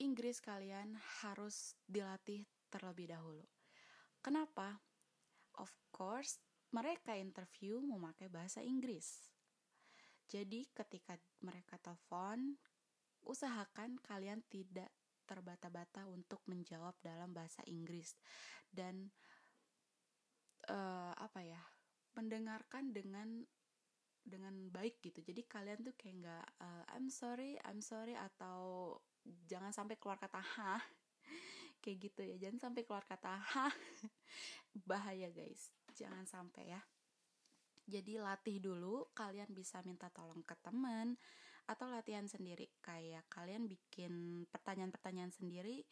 Inggris 0.03 0.43
kalian 0.43 0.99
harus 1.23 1.79
dilatih 1.87 2.43
terlebih 2.67 3.15
dahulu. 3.15 3.47
Kenapa? 4.21 4.77
Of 5.57 5.73
course, 5.89 6.37
mereka 6.71 7.17
interview 7.17 7.81
memakai 7.81 8.29
bahasa 8.29 8.61
Inggris. 8.61 9.33
Jadi 10.29 10.69
ketika 10.71 11.19
mereka 11.43 11.75
telepon, 11.81 12.55
usahakan 13.25 13.99
kalian 13.99 14.41
tidak 14.47 14.89
terbata-bata 15.27 16.07
untuk 16.09 16.43
menjawab 16.47 16.97
dalam 16.99 17.31
bahasa 17.31 17.63
Inggris 17.69 18.19
dan 18.67 19.11
uh, 20.67 21.13
apa 21.15 21.39
ya 21.39 21.61
mendengarkan 22.19 22.91
dengan 22.91 23.39
dengan 24.21 24.69
baik 24.69 25.01
gitu 25.01 25.23
jadi 25.23 25.41
kalian 25.47 25.87
tuh 25.87 25.95
kayak 25.95 26.15
nggak 26.21 26.45
uh, 26.61 26.83
I'm 26.93 27.07
sorry 27.07 27.57
I'm 27.63 27.79
sorry 27.79 28.13
atau 28.13 28.93
jangan 29.47 29.71
sampai 29.71 29.95
keluar 29.97 30.19
kata 30.19 30.43
ha 30.43 30.77
kayak 31.81 31.97
gitu 32.07 32.21
ya 32.23 32.35
jangan 32.37 32.69
sampai 32.69 32.81
keluar 32.85 33.03
kata 33.03 33.33
ha 33.35 33.67
bahaya 34.89 35.27
guys 35.33 35.73
jangan 35.97 36.23
sampai 36.29 36.71
ya 36.71 36.81
jadi 37.89 38.23
latih 38.23 38.61
dulu 38.61 39.09
kalian 39.11 39.51
bisa 39.51 39.81
minta 39.83 40.07
tolong 40.13 40.45
ke 40.45 40.55
teman 40.61 41.17
atau 41.65 41.89
latihan 41.89 42.25
sendiri 42.29 42.69
kayak 42.79 43.25
kalian 43.27 43.65
bikin 43.67 44.45
pertanyaan-pertanyaan 44.53 45.33
sendiri 45.33 45.83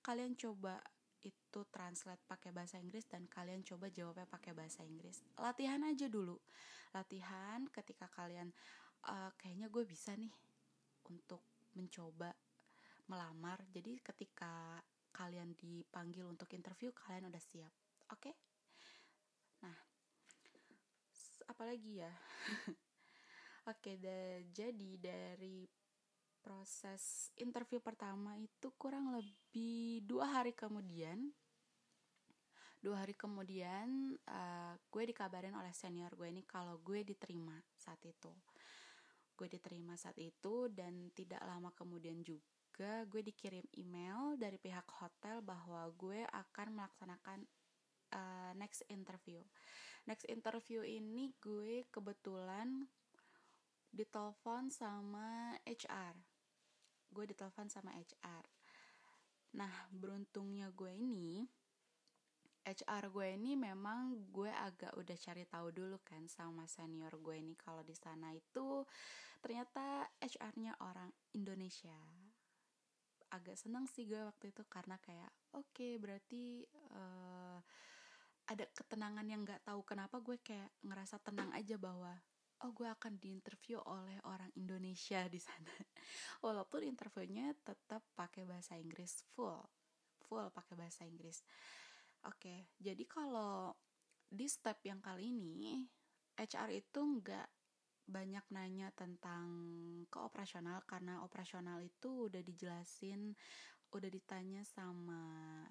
kalian 0.00 0.38
coba 0.38 0.78
itu 1.24 1.60
translate 1.72 2.20
pakai 2.28 2.52
bahasa 2.52 2.76
Inggris 2.76 3.08
dan 3.08 3.24
kalian 3.24 3.64
coba 3.64 3.88
jawabnya 3.88 4.28
pakai 4.28 4.52
bahasa 4.52 4.84
Inggris. 4.84 5.24
Latihan 5.40 5.80
aja 5.80 6.06
dulu. 6.06 6.36
Latihan 6.92 7.64
ketika 7.72 8.12
kalian 8.12 8.52
uh, 9.08 9.32
kayaknya 9.40 9.72
gue 9.72 9.84
bisa 9.88 10.12
nih 10.12 10.30
untuk 11.08 11.40
mencoba 11.72 12.36
melamar. 13.08 13.64
Jadi 13.72 14.04
ketika 14.04 14.84
kalian 15.14 15.54
dipanggil 15.54 16.26
untuk 16.26 16.50
interview, 16.50 16.90
kalian 16.90 17.30
udah 17.30 17.38
siap. 17.38 17.70
Oke? 18.10 18.18
Okay? 18.18 18.34
Nah, 19.62 19.78
apalagi 21.46 22.02
ya? 22.02 22.10
Oke, 23.70 23.96
okay, 23.96 24.44
jadi 24.52 24.90
dari 24.98 25.64
proses 26.44 27.32
interview 27.40 27.80
pertama 27.80 28.36
itu 28.36 28.68
kurang 28.76 29.16
lebih 29.16 30.04
dua 30.04 30.28
hari 30.28 30.52
kemudian 30.52 31.32
dua 32.84 33.00
hari 33.00 33.16
kemudian 33.16 34.12
uh, 34.28 34.76
gue 34.92 35.08
dikabarin 35.08 35.56
oleh 35.56 35.72
senior 35.72 36.12
gue 36.12 36.28
ini 36.28 36.44
kalau 36.44 36.76
gue 36.84 37.00
diterima 37.00 37.56
saat 37.72 37.96
itu 38.04 38.28
gue 39.32 39.48
diterima 39.48 39.96
saat 39.96 40.20
itu 40.20 40.68
dan 40.68 41.08
tidak 41.16 41.40
lama 41.48 41.72
kemudian 41.72 42.20
juga 42.74 43.06
gue 43.06 43.22
dikirim 43.22 43.62
email 43.78 44.34
dari 44.34 44.58
pihak 44.58 44.90
hotel 44.98 45.38
bahwa 45.46 45.86
gue 45.94 46.26
akan 46.26 46.74
melaksanakan 46.74 47.46
uh, 48.10 48.50
next 48.58 48.82
interview. 48.90 49.38
Next 50.10 50.26
interview 50.26 50.82
ini 50.82 51.30
gue 51.38 51.86
kebetulan 51.94 52.90
ditelepon 53.94 54.74
sama 54.74 55.54
HR 55.62 56.18
gue 57.14 57.24
ditelepon 57.30 57.70
sama 57.70 57.94
HR 57.94 58.42
nah 59.54 59.70
beruntungnya 59.94 60.74
gue 60.74 60.90
ini 60.90 61.46
HR 62.66 63.14
gue 63.14 63.38
ini 63.38 63.54
memang 63.54 64.34
gue 64.34 64.50
agak 64.50 64.98
udah 64.98 65.14
cari 65.14 65.46
tahu 65.46 65.70
dulu 65.70 66.02
kan 66.02 66.26
sama 66.26 66.66
senior 66.66 67.14
gue 67.22 67.38
ini 67.38 67.54
kalau 67.54 67.86
di 67.86 67.94
sana 67.94 68.34
itu 68.34 68.82
ternyata 69.38 70.10
HR-nya 70.18 70.74
orang 70.82 71.14
Indonesia 71.38 72.23
agak 73.34 73.58
seneng 73.58 73.90
sih 73.90 74.06
gue 74.06 74.22
waktu 74.22 74.54
itu 74.54 74.62
karena 74.70 74.94
kayak 75.02 75.30
oke 75.58 75.66
okay, 75.74 75.98
berarti 75.98 76.62
uh, 76.94 77.58
ada 78.44 78.64
ketenangan 78.70 79.26
yang 79.26 79.42
nggak 79.42 79.64
tahu 79.64 79.82
kenapa 79.82 80.20
gue 80.20 80.38
kayak 80.38 80.70
ngerasa 80.84 81.18
tenang 81.24 81.50
aja 81.56 81.74
bahwa 81.80 82.14
oh 82.64 82.70
gue 82.72 82.86
akan 82.86 83.18
diinterview 83.18 83.82
oleh 83.84 84.16
orang 84.24 84.48
Indonesia 84.56 85.26
di 85.28 85.36
sana. 85.36 85.68
Walaupun 86.44 86.86
interviewnya 86.86 87.52
tetap 87.60 88.04
pakai 88.16 88.46
bahasa 88.48 88.78
Inggris 88.78 89.26
full 89.34 89.58
full 90.24 90.48
pakai 90.48 90.74
bahasa 90.78 91.04
Inggris. 91.04 91.44
Oke 92.24 92.40
okay, 92.40 92.58
jadi 92.80 93.04
kalau 93.04 93.76
di 94.24 94.48
step 94.48 94.80
yang 94.88 95.04
kali 95.04 95.28
ini 95.28 95.84
HR 96.34 96.70
itu 96.72 97.00
nggak 97.00 97.48
banyak 98.04 98.44
nanya 98.52 98.92
tentang 98.92 99.48
keoperasional 100.12 100.84
karena 100.84 101.24
operasional 101.24 101.80
itu 101.80 102.28
udah 102.28 102.42
dijelasin 102.44 103.32
udah 103.94 104.10
ditanya 104.10 104.66
sama 104.66 105.22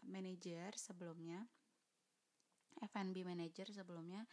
manajer 0.08 0.74
sebelumnya 0.80 1.44
F&B 2.82 3.22
manager 3.22 3.70
sebelumnya. 3.70 4.26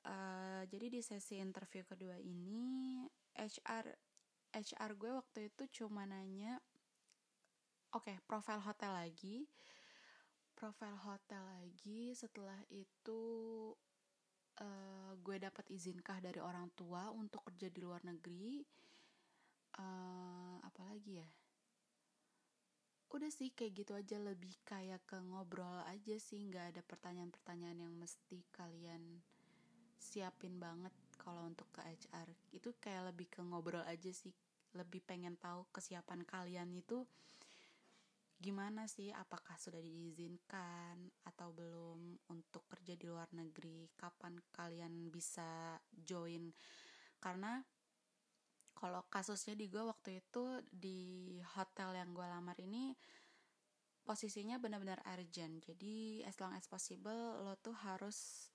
Uh, 0.00 0.64
jadi 0.72 0.88
di 0.88 1.00
sesi 1.04 1.36
interview 1.36 1.84
kedua 1.84 2.16
ini 2.16 3.04
HR 3.36 3.84
HR 4.56 4.90
gue 4.96 5.12
waktu 5.12 5.52
itu 5.52 5.84
cuma 5.84 6.08
nanya 6.08 6.56
oke 7.92 8.08
okay, 8.08 8.16
profil 8.24 8.58
hotel 8.64 8.96
lagi. 8.96 9.44
Profil 10.56 10.92
hotel 11.04 11.40
lagi 11.40 12.12
setelah 12.12 12.60
itu 12.68 13.20
uh, 14.60 15.12
gue 15.20 15.36
dapat 15.40 15.66
izinkah 15.72 16.20
dari 16.20 16.38
orang 16.40 16.70
tua 16.76 17.08
untuk 17.12 17.44
kerja 17.48 17.68
di 17.72 17.80
luar 17.82 18.04
negeri 18.04 18.60
uh, 19.80 20.56
apa 20.62 20.82
lagi 20.86 21.20
ya? 21.20 21.28
Udah 23.10 23.30
sih 23.32 23.50
kayak 23.50 23.72
gitu 23.74 23.92
aja 23.98 24.16
lebih 24.22 24.54
kayak 24.62 25.02
ke 25.02 25.18
ngobrol 25.18 25.82
aja 25.90 26.14
sih 26.22 26.46
nggak 26.46 26.76
ada 26.76 26.82
pertanyaan-pertanyaan 26.86 27.90
yang 27.90 27.94
mesti 27.98 28.46
kalian 28.54 29.18
siapin 29.98 30.56
banget 30.62 30.94
kalau 31.20 31.44
untuk 31.44 31.68
ke 31.74 31.84
HR 31.84 32.30
itu 32.56 32.72
kayak 32.80 33.12
lebih 33.12 33.28
ke 33.28 33.44
ngobrol 33.44 33.84
aja 33.84 34.08
sih 34.14 34.32
lebih 34.72 35.02
pengen 35.02 35.34
tahu 35.36 35.66
kesiapan 35.74 36.22
kalian 36.24 36.70
itu 36.72 37.04
gimana 38.40 38.88
sih? 38.88 39.12
Apakah 39.12 39.60
sudah 39.60 39.78
diizinkan 39.84 41.12
atau 41.28 41.52
belum 41.52 42.16
untuk 42.32 42.64
kerja 42.72 42.96
di 42.96 43.04
luar 43.04 43.28
negeri? 43.36 43.92
Kapan 43.92 44.40
kalian 44.48 45.12
bisa 45.12 45.76
join? 45.92 46.48
Karena 47.20 47.60
kalau 48.72 49.04
kasusnya 49.12 49.52
di 49.52 49.68
gue 49.68 49.84
waktu 49.84 50.24
itu 50.24 50.64
di 50.72 51.36
hotel 51.52 52.00
yang 52.00 52.16
gue 52.16 52.24
lamar 52.24 52.56
ini 52.64 52.96
posisinya 54.00 54.56
benar-benar 54.56 55.04
urgent. 55.04 55.60
Jadi 55.60 56.24
as 56.24 56.40
long 56.40 56.56
as 56.56 56.64
possible 56.64 57.44
lo 57.44 57.60
tuh 57.60 57.76
harus 57.84 58.48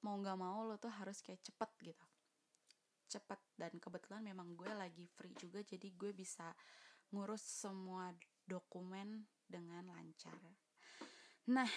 mau 0.00 0.16
nggak 0.16 0.38
mau 0.40 0.64
lo 0.64 0.80
tuh 0.80 0.88
harus 0.88 1.20
kayak 1.20 1.44
cepet 1.44 1.92
gitu. 1.92 2.06
Cepet. 3.12 3.40
Dan 3.52 3.76
kebetulan 3.76 4.24
memang 4.24 4.56
gue 4.56 4.72
lagi 4.72 5.04
free 5.12 5.36
juga 5.36 5.60
jadi 5.60 5.92
gue 5.92 6.16
bisa 6.16 6.56
ngurus 7.12 7.44
semua 7.44 8.16
dokumen 8.50 9.30
dengan 9.46 9.86
lancar. 9.94 10.42
Nah 11.54 11.70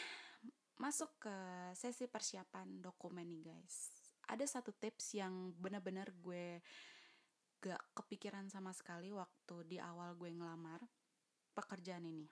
masuk 0.81 1.21
ke 1.21 1.35
sesi 1.77 2.09
persiapan 2.09 2.81
dokumen 2.81 3.29
nih 3.29 3.53
guys. 3.53 4.09
Ada 4.25 4.57
satu 4.57 4.73
tips 4.73 5.13
yang 5.13 5.53
benar-benar 5.53 6.09
gue 6.17 6.57
gak 7.61 7.79
kepikiran 7.95 8.49
sama 8.49 8.73
sekali 8.73 9.13
waktu 9.13 9.63
di 9.69 9.77
awal 9.77 10.17
gue 10.17 10.33
ngelamar 10.33 10.81
pekerjaan 11.53 12.03
ini. 12.09 12.27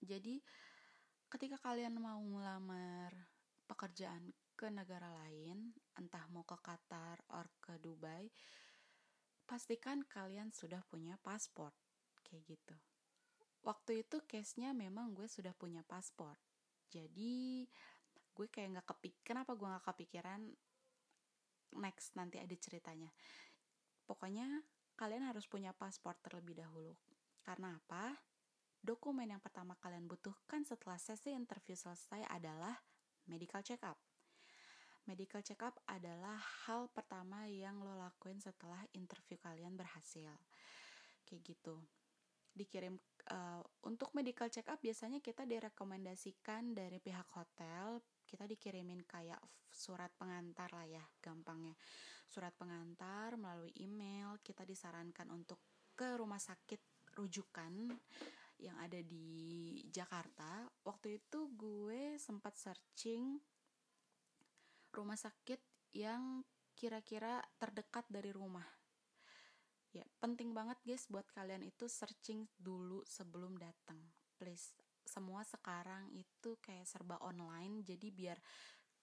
Jadi 0.00 0.40
ketika 1.28 1.60
kalian 1.60 2.00
mau 2.00 2.18
ngelamar 2.18 3.12
pekerjaan 3.68 4.32
ke 4.58 4.66
negara 4.72 5.12
lain, 5.22 5.70
entah 5.94 6.26
mau 6.32 6.42
ke 6.42 6.58
Qatar 6.58 7.22
or 7.30 7.46
ke 7.62 7.78
Dubai, 7.78 8.26
pastikan 9.46 10.02
kalian 10.02 10.50
sudah 10.50 10.82
punya 10.90 11.14
paspor, 11.22 11.70
kayak 12.28 12.44
gitu. 12.46 12.76
Waktu 13.66 14.06
itu 14.06 14.22
case-nya 14.24 14.70
memang 14.76 15.12
gue 15.12 15.26
sudah 15.26 15.52
punya 15.56 15.82
paspor. 15.82 16.36
Jadi 16.88 17.66
gue 18.32 18.46
kayak 18.46 18.80
gak 18.80 18.88
kepik, 18.94 19.14
kenapa 19.26 19.58
gue 19.58 19.66
gak 19.66 19.86
kepikiran 19.92 20.40
next 21.76 22.14
nanti 22.16 22.40
ada 22.40 22.54
ceritanya. 22.54 23.10
Pokoknya 24.08 24.62
kalian 24.96 25.26
harus 25.26 25.44
punya 25.44 25.74
paspor 25.76 26.16
terlebih 26.22 26.56
dahulu. 26.56 26.96
Karena 27.44 27.76
apa? 27.76 28.16
Dokumen 28.78 29.26
yang 29.28 29.42
pertama 29.42 29.74
kalian 29.82 30.06
butuhkan 30.06 30.62
setelah 30.62 30.96
sesi 30.96 31.34
interview 31.34 31.74
selesai 31.74 32.24
adalah 32.30 32.78
medical 33.26 33.60
check 33.60 33.82
up. 33.82 33.98
Medical 35.04 35.40
check 35.40 35.60
up 35.64 35.76
adalah 35.88 36.36
hal 36.68 36.92
pertama 36.92 37.48
yang 37.48 37.80
lo 37.80 37.96
lakuin 37.96 38.38
setelah 38.38 38.80
interview 38.92 39.40
kalian 39.40 39.74
berhasil. 39.74 40.30
Kayak 41.24 41.56
gitu. 41.56 41.76
Dikirim 42.58 42.98
uh, 43.30 43.62
untuk 43.86 44.10
medical 44.18 44.50
check 44.50 44.66
up 44.66 44.82
biasanya 44.82 45.22
kita 45.22 45.46
direkomendasikan 45.46 46.74
dari 46.74 46.98
pihak 46.98 47.30
hotel, 47.38 48.02
kita 48.26 48.50
dikirimin 48.50 49.06
kayak 49.06 49.38
surat 49.70 50.10
pengantar 50.18 50.74
lah 50.74 50.90
ya, 50.90 51.04
gampangnya. 51.22 51.78
Surat 52.26 52.50
pengantar 52.58 53.38
melalui 53.38 53.70
email, 53.78 54.42
kita 54.42 54.66
disarankan 54.66 55.30
untuk 55.30 55.62
ke 55.94 56.18
rumah 56.18 56.42
sakit 56.42 57.14
rujukan 57.14 57.94
yang 58.58 58.74
ada 58.82 58.98
di 59.02 59.78
Jakarta 59.90 60.66
waktu 60.82 61.22
itu 61.22 61.50
gue 61.54 62.18
sempat 62.18 62.58
searching 62.58 63.38
rumah 64.90 65.14
sakit 65.14 65.62
yang 65.94 66.42
kira-kira 66.74 67.42
terdekat 67.58 68.06
dari 68.10 68.34
rumah 68.34 68.66
ya 69.92 70.04
penting 70.20 70.52
banget 70.52 70.76
guys 70.84 71.08
buat 71.08 71.24
kalian 71.32 71.64
itu 71.64 71.88
searching 71.88 72.44
dulu 72.60 73.00
sebelum 73.08 73.56
datang 73.56 73.98
please 74.36 74.76
semua 75.08 75.40
sekarang 75.42 76.12
itu 76.12 76.60
kayak 76.60 76.84
serba 76.84 77.16
online 77.24 77.80
jadi 77.80 78.12
biar 78.12 78.38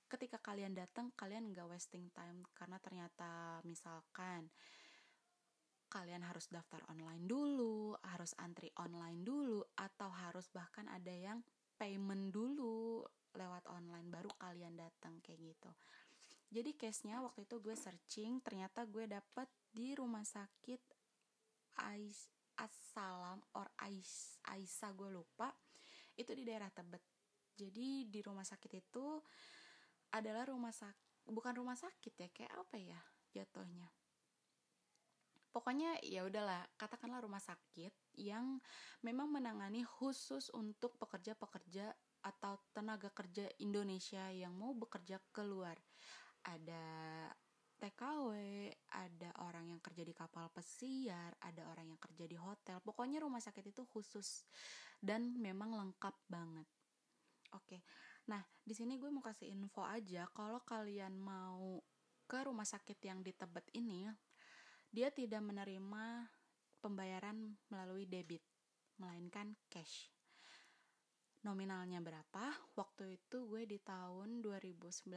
ketika 0.05 0.37
kalian 0.37 0.77
datang 0.77 1.09
kalian 1.17 1.49
nggak 1.49 1.65
wasting 1.65 2.13
time 2.13 2.45
karena 2.53 2.77
ternyata 2.77 3.57
misalkan 3.65 4.53
kalian 5.95 6.27
harus 6.27 6.51
daftar 6.51 6.83
online 6.91 7.23
dulu, 7.23 7.95
harus 8.03 8.35
antri 8.43 8.67
online 8.83 9.23
dulu, 9.23 9.63
atau 9.79 10.11
harus 10.11 10.51
bahkan 10.51 10.91
ada 10.91 11.13
yang 11.13 11.39
payment 11.79 12.35
dulu 12.35 12.99
lewat 13.31 13.63
online 13.71 14.11
baru 14.11 14.27
kalian 14.35 14.75
datang 14.75 15.23
kayak 15.23 15.55
gitu. 15.55 15.71
Jadi 16.51 16.75
case-nya 16.75 17.23
waktu 17.23 17.47
itu 17.47 17.63
gue 17.63 17.75
searching, 17.79 18.43
ternyata 18.43 18.83
gue 18.83 19.07
dapet 19.07 19.47
di 19.75 19.91
rumah 19.91 20.23
sakit 20.23 20.79
Ais 21.83 22.31
Assalam 22.55 23.43
or 23.59 23.67
Ais 23.83 24.39
Aisa 24.47 24.95
gue 24.95 25.11
lupa. 25.11 25.51
itu 26.15 26.31
di 26.31 26.47
daerah 26.47 26.71
Tebet. 26.71 27.03
Jadi 27.59 28.07
di 28.07 28.23
rumah 28.23 28.47
sakit 28.47 28.71
itu 28.71 29.19
adalah 30.15 30.47
rumah 30.47 30.71
sakit 30.71 31.27
bukan 31.27 31.59
rumah 31.59 31.75
sakit 31.75 32.13
ya 32.15 32.29
kayak 32.31 32.55
apa 32.55 32.75
ya 32.79 33.01
jatuhnya? 33.35 33.91
Pokoknya 35.51 35.99
ya 36.03 36.23
udahlah 36.23 36.63
katakanlah 36.79 37.19
rumah 37.19 37.43
sakit 37.43 37.91
yang 38.15 38.63
memang 39.03 39.27
menangani 39.27 39.83
khusus 39.83 40.47
untuk 40.55 40.95
pekerja-pekerja 40.99 41.91
atau 42.23 42.59
tenaga 42.71 43.11
kerja 43.11 43.47
Indonesia 43.59 44.31
yang 44.31 44.55
mau 44.55 44.71
bekerja 44.71 45.19
keluar. 45.35 45.75
Ada 46.47 46.83
TKW, 47.75 48.31
ada 48.95 49.29
orang 49.43 49.75
yang 49.75 49.81
kerja 49.83 50.01
di 50.07 50.15
kapal 50.15 50.47
pesiar, 50.49 51.35
ada 51.43 51.67
orang 51.67 51.91
yang 51.91 51.99
kerja 51.99 52.25
di 52.25 52.37
hotel. 52.39 52.79
Pokoknya 52.79 53.19
rumah 53.19 53.43
sakit 53.43 53.75
itu 53.75 53.83
khusus 53.85 54.47
dan 55.03 55.35
memang 55.35 55.75
lengkap 55.75 56.15
banget. 56.31 56.67
Oke. 57.53 57.83
Nah, 58.31 58.41
di 58.63 58.73
sini 58.73 58.97
gue 58.97 59.11
mau 59.11 59.21
kasih 59.21 59.51
info 59.51 59.85
aja 59.85 60.25
kalau 60.33 60.63
kalian 60.63 61.19
mau 61.19 61.83
ke 62.25 62.39
rumah 62.47 62.65
sakit 62.65 62.97
yang 63.05 63.21
di 63.21 63.35
Tebet 63.35 63.69
ini, 63.77 64.09
dia 64.89 65.11
tidak 65.13 65.43
menerima 65.43 66.25
pembayaran 66.79 67.59
melalui 67.67 68.07
debit, 68.07 68.41
melainkan 68.97 69.53
cash. 69.67 70.09
Nominalnya 71.45 72.01
berapa? 72.01 72.57
Waktu 72.73 73.21
itu 73.21 73.45
gue 73.45 73.69
di 73.69 73.77
tahun 73.77 74.41
2019 74.41 75.11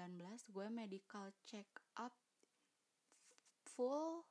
gue 0.52 0.66
medical 0.68 1.32
check 1.48 1.64
up 1.96 2.12
full 3.78 4.26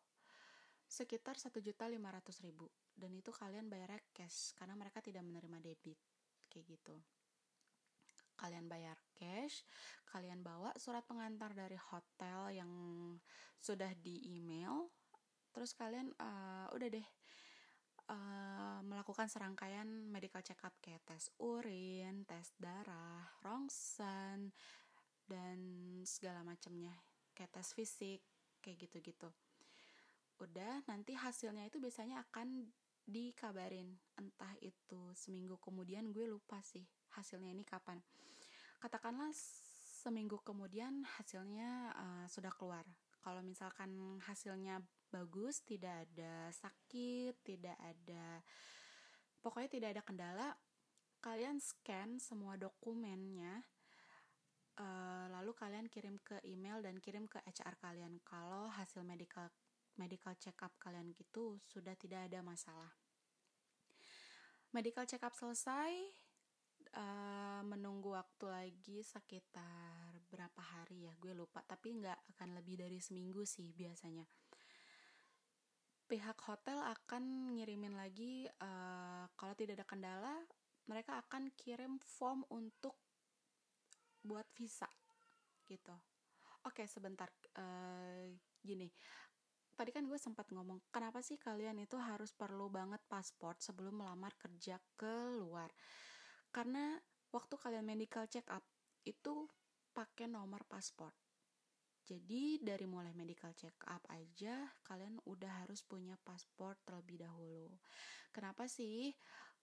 sekitar 0.84 1.40
satu 1.40 1.64
juta 1.64 1.88
lima 1.88 2.12
ratus 2.12 2.44
ribu. 2.44 2.68
Dan 2.92 3.16
itu 3.16 3.32
kalian 3.32 3.72
bayar 3.72 3.96
cash 4.12 4.52
karena 4.60 4.76
mereka 4.76 5.00
tidak 5.00 5.24
menerima 5.24 5.64
debit 5.64 5.96
kayak 6.52 6.68
gitu. 6.68 7.00
Kalian 8.36 8.68
bayar 8.68 9.00
cash 9.16 9.64
kalian 10.12 10.44
bawa 10.44 10.72
surat 10.80 11.04
pengantar 11.04 11.52
dari 11.52 11.76
hotel 11.76 12.52
yang 12.52 12.72
sudah 13.60 13.92
di 13.98 14.40
email 14.40 14.88
terus 15.52 15.74
kalian 15.74 16.14
uh, 16.22 16.70
udah 16.72 16.88
deh 16.88 17.08
uh, 18.14 18.80
melakukan 18.86 19.26
serangkaian 19.26 19.90
medical 20.08 20.40
check 20.46 20.62
up 20.64 20.78
kayak 20.80 21.02
tes 21.04 21.34
urin 21.42 22.24
tes 22.30 22.54
darah 22.62 23.26
rongsen 23.42 24.54
dan 25.28 25.60
segala 26.06 26.46
macamnya 26.46 26.94
kayak 27.34 27.52
tes 27.52 27.74
fisik 27.74 28.22
kayak 28.68 28.84
gitu-gitu. 28.84 29.32
Udah 30.44 30.84
nanti 30.92 31.16
hasilnya 31.16 31.64
itu 31.72 31.80
biasanya 31.80 32.20
akan 32.28 32.68
dikabarin. 33.08 33.96
Entah 34.20 34.52
itu 34.60 35.16
seminggu 35.16 35.56
kemudian 35.64 36.12
gue 36.12 36.28
lupa 36.28 36.60
sih 36.60 36.84
hasilnya 37.16 37.56
ini 37.56 37.64
kapan. 37.64 38.04
Katakanlah 38.84 39.32
seminggu 40.04 40.44
kemudian 40.44 41.08
hasilnya 41.16 41.96
uh, 41.96 42.26
sudah 42.28 42.52
keluar. 42.52 42.84
Kalau 43.24 43.40
misalkan 43.40 44.20
hasilnya 44.28 44.84
bagus 45.08 45.64
tidak 45.64 46.04
ada 46.04 46.52
sakit 46.52 47.40
tidak 47.44 47.78
ada 47.80 48.44
pokoknya 49.40 49.70
tidak 49.72 49.90
ada 49.96 50.04
kendala 50.04 50.48
kalian 51.24 51.64
scan 51.64 52.20
semua 52.20 52.60
dokumennya 52.60 53.64
uh, 54.78 55.26
lalu 55.34 55.52
kalian 55.58 55.90
kirim 55.90 56.22
ke 56.22 56.42
email 56.46 56.82
dan 56.82 57.02
kirim 57.02 57.26
ke 57.26 57.42
HR 57.44 57.76
kalian 57.82 58.22
kalau 58.22 58.70
hasil 58.70 59.02
medical 59.02 59.50
medical 59.98 60.34
check 60.38 60.58
up 60.62 60.74
kalian 60.78 61.12
gitu 61.18 61.58
sudah 61.66 61.98
tidak 61.98 62.30
ada 62.30 62.40
masalah. 62.46 62.94
Medical 64.72 65.10
check 65.10 65.24
up 65.26 65.34
selesai, 65.34 65.92
uh, 66.94 67.62
menunggu 67.66 68.14
waktu 68.14 68.46
lagi 68.46 69.00
sekitar 69.02 70.22
berapa 70.30 70.62
hari 70.62 71.10
ya, 71.10 71.14
gue 71.18 71.34
lupa. 71.34 71.66
Tapi 71.66 71.98
nggak 71.98 72.38
akan 72.38 72.62
lebih 72.62 72.78
dari 72.78 73.02
seminggu 73.02 73.42
sih 73.48 73.74
biasanya. 73.74 74.28
Pihak 76.08 76.40
hotel 76.46 76.80
akan 76.84 77.58
ngirimin 77.58 77.98
lagi, 77.98 78.48
uh, 78.64 79.28
kalau 79.36 79.56
tidak 79.58 79.82
ada 79.82 79.88
kendala, 79.88 80.36
mereka 80.88 81.20
akan 81.20 81.52
kirim 81.60 82.00
form 82.00 82.48
untuk 82.48 82.96
buat 84.28 84.46
visa 84.52 84.92
gitu. 85.66 85.96
Oke, 86.68 86.84
sebentar. 86.84 87.32
Uh, 87.56 88.36
gini, 88.60 88.92
tadi 89.72 89.96
kan 89.96 90.04
gue 90.04 90.20
sempat 90.20 90.52
ngomong, 90.52 90.84
kenapa 90.92 91.24
sih 91.24 91.40
kalian 91.40 91.80
itu 91.80 91.96
harus 91.96 92.36
perlu 92.36 92.68
banget 92.68 93.00
paspor 93.08 93.56
sebelum 93.56 94.04
melamar 94.04 94.36
kerja 94.36 94.76
ke 95.00 95.32
luar? 95.40 95.72
Karena 96.52 97.00
waktu 97.32 97.56
kalian 97.56 97.88
medical 97.88 98.28
check 98.28 98.48
up 98.52 98.64
itu 99.08 99.48
pakai 99.96 100.28
nomor 100.28 100.68
paspor. 100.68 101.16
Jadi 102.08 102.64
dari 102.64 102.88
mulai 102.88 103.12
medical 103.12 103.52
check 103.52 103.76
up 103.92 104.00
aja 104.16 104.64
kalian 104.88 105.20
udah 105.28 105.68
harus 105.68 105.84
punya 105.84 106.16
paspor 106.24 106.80
terlebih 106.88 107.20
dahulu. 107.20 107.76
Kenapa 108.32 108.64
sih? 108.72 109.12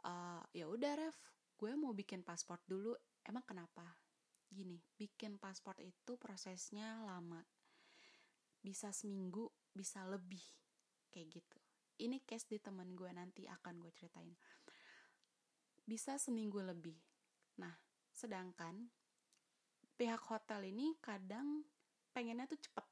Uh, 0.05 0.44
ya 0.53 0.68
udah 0.68 0.92
Ref, 1.00 1.16
gue 1.57 1.72
mau 1.72 1.96
bikin 1.96 2.20
paspor 2.20 2.61
dulu. 2.68 2.92
Emang 3.24 3.44
kenapa? 3.48 4.03
Gini, 4.54 4.78
bikin 4.94 5.36
paspor 5.42 5.74
itu 5.82 6.14
prosesnya 6.14 7.02
lama. 7.02 7.42
Bisa 8.62 8.94
seminggu, 8.94 9.50
bisa 9.74 10.06
lebih. 10.06 10.42
Kayak 11.10 11.42
gitu. 11.42 11.58
Ini 12.06 12.22
case 12.22 12.46
di 12.46 12.58
temen 12.62 12.94
gue 12.94 13.10
nanti 13.10 13.50
akan 13.50 13.82
gue 13.82 13.90
ceritain. 13.90 14.30
Bisa 15.84 16.16
seminggu 16.16 16.62
lebih. 16.62 16.96
Nah, 17.58 17.74
sedangkan 18.14 18.88
pihak 19.94 20.22
hotel 20.30 20.70
ini 20.70 20.94
kadang 21.02 21.62
pengennya 22.14 22.46
tuh 22.46 22.58
cepet. 22.58 22.86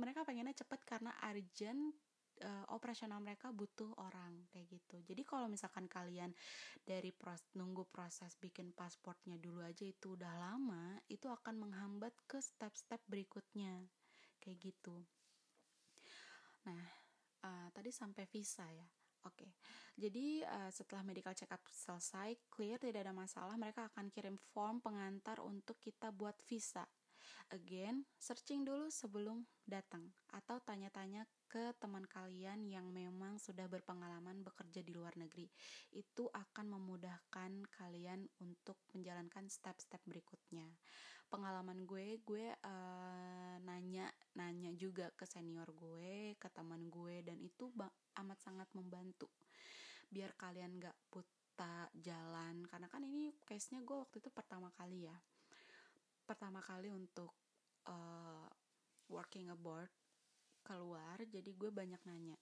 Mereka 0.00 0.24
pengennya 0.24 0.56
cepet 0.56 0.80
karena 0.84 1.12
urgent 1.28 1.96
uh, 2.42 2.66
operasional 2.74 3.18
mereka 3.22 3.50
butuh 3.50 3.94
orang 3.98 4.46
kayak 4.50 4.66
gitu. 4.70 4.96
Jadi 5.02 5.22
kalau 5.26 5.46
misalkan 5.46 5.86
kalian 5.86 6.34
dari 6.82 7.10
pros 7.10 7.42
nunggu 7.54 7.86
proses 7.90 8.34
bikin 8.38 8.72
pasportnya 8.72 9.38
dulu 9.38 9.62
aja 9.62 9.84
itu 9.86 10.14
udah 10.14 10.34
lama, 10.38 10.98
itu 11.10 11.26
akan 11.28 11.68
menghambat 11.68 12.14
ke 12.26 12.38
step-step 12.38 13.02
berikutnya 13.06 13.86
kayak 14.38 14.58
gitu. 14.72 14.96
Nah, 16.66 16.84
uh, 17.44 17.68
tadi 17.74 17.90
sampai 17.90 18.24
visa 18.30 18.66
ya. 18.70 18.86
Oke, 19.26 19.44
okay. 19.44 19.50
jadi 19.98 20.46
uh, 20.46 20.70
setelah 20.70 21.02
medical 21.02 21.34
check 21.34 21.50
up 21.50 21.58
selesai, 21.66 22.38
clear, 22.46 22.78
tidak 22.78 23.02
ada 23.02 23.10
masalah, 23.10 23.58
mereka 23.58 23.90
akan 23.90 24.14
kirim 24.14 24.38
form 24.54 24.78
pengantar 24.78 25.42
untuk 25.42 25.74
kita 25.82 26.14
buat 26.14 26.38
visa. 26.46 26.86
Again, 27.50 28.06
searching 28.14 28.62
dulu 28.62 28.94
sebelum 28.94 29.42
datang 29.66 30.06
atau 30.30 30.62
tanya-tanya 30.62 31.26
ke 31.48 31.72
teman 31.80 32.04
kalian 32.04 32.68
yang 32.68 32.92
memang 32.92 33.40
sudah 33.40 33.64
berpengalaman 33.72 34.44
bekerja 34.44 34.84
di 34.84 34.92
luar 34.92 35.16
negeri. 35.16 35.48
Itu 35.96 36.28
akan 36.28 36.76
memudahkan 36.76 37.72
kalian 37.72 38.28
untuk 38.44 38.76
menjalankan 38.92 39.48
step-step 39.48 40.04
berikutnya. 40.04 40.68
Pengalaman 41.32 41.88
gue, 41.88 42.20
gue 42.20 42.52
uh, 42.52 43.56
nanya 43.64 44.12
nanya 44.36 44.72
juga 44.76 45.08
ke 45.16 45.24
senior 45.24 45.72
gue, 45.72 46.36
ke 46.36 46.48
teman 46.52 46.92
gue 46.92 47.24
dan 47.24 47.40
itu 47.40 47.72
amat 48.20 48.38
sangat 48.44 48.68
membantu. 48.76 49.32
Biar 50.12 50.36
kalian 50.36 50.76
gak 50.76 50.96
buta 51.08 51.88
jalan 51.96 52.64
karena 52.68 52.88
kan 52.92 53.04
ini 53.04 53.32
case-nya 53.48 53.80
gue 53.84 53.96
waktu 53.96 54.20
itu 54.20 54.28
pertama 54.28 54.68
kali 54.76 55.08
ya. 55.08 55.16
Pertama 56.28 56.60
kali 56.60 56.92
untuk 56.92 57.32
uh, 57.88 58.48
working 59.08 59.48
abroad 59.48 59.88
keluar 60.68 61.16
jadi 61.24 61.48
gue 61.48 61.72
banyak 61.72 61.96
nanya. 62.04 62.36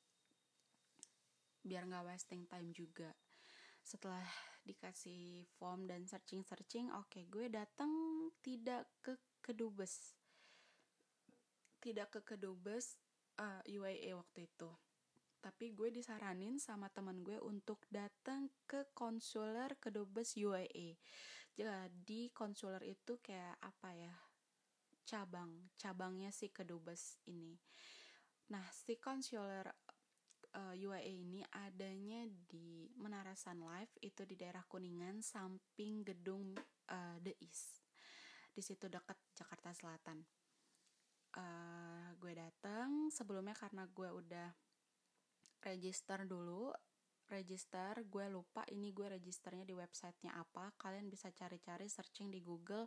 Biar 1.62 1.86
nggak 1.86 2.10
wasting 2.10 2.50
time 2.50 2.74
juga. 2.74 3.14
Setelah 3.86 4.26
dikasih 4.66 5.46
form 5.54 5.86
dan 5.86 6.02
searching 6.10 6.42
searching 6.42 6.90
oke 6.90 7.06
okay, 7.06 7.30
gue 7.30 7.46
datang 7.46 7.86
tidak 8.42 8.90
ke 8.98 9.14
kedubes 9.38 10.18
tidak 11.78 12.10
ke 12.10 12.34
kedubes 12.34 12.98
uh, 13.38 13.62
eh, 13.62 13.78
UAE 13.78 14.10
waktu 14.18 14.50
itu. 14.50 14.66
Tapi 15.38 15.70
gue 15.70 15.94
disaranin 15.94 16.58
sama 16.58 16.90
teman 16.90 17.22
gue 17.22 17.38
untuk 17.38 17.78
datang 17.86 18.50
ke 18.66 18.90
konsuler 18.90 19.78
kedubes 19.78 20.34
UAE 20.34 20.98
jadi 21.56 22.28
konsuler 22.36 22.84
itu 22.84 23.16
kayak 23.24 23.56
apa 23.64 23.96
ya? 23.96 24.12
Cabang 25.08 25.72
cabangnya 25.80 26.28
si 26.28 26.52
kedubes 26.52 27.16
ini 27.24 27.56
Nah, 28.46 28.62
si 28.70 28.94
consular 29.02 29.66
uh, 30.54 30.74
eh, 30.74 30.86
UAE 30.86 31.12
ini 31.26 31.42
adanya 31.50 32.22
di 32.46 32.86
Menara 32.94 33.34
Sun 33.34 33.66
Life 33.66 33.98
itu 33.98 34.22
di 34.22 34.38
daerah 34.38 34.62
Kuningan 34.62 35.18
samping 35.18 36.06
gedung 36.06 36.54
uh, 36.86 37.16
The 37.18 37.34
East. 37.42 37.82
Di 38.54 38.62
situ 38.62 38.86
dekat 38.86 39.18
Jakarta 39.34 39.74
Selatan. 39.74 40.22
Uh, 41.36 42.14
gue 42.16 42.32
datang 42.32 43.12
sebelumnya 43.12 43.52
karena 43.52 43.84
gue 43.84 44.08
udah 44.08 44.48
register 45.60 46.24
dulu 46.24 46.72
register 47.26 48.06
gue 48.06 48.26
lupa 48.30 48.62
ini 48.72 48.94
gue 48.94 49.18
registernya 49.18 49.66
di 49.66 49.74
websitenya 49.74 50.32
apa 50.32 50.72
kalian 50.78 51.10
bisa 51.10 51.28
cari-cari 51.34 51.90
searching 51.90 52.30
di 52.32 52.40
Google 52.40 52.86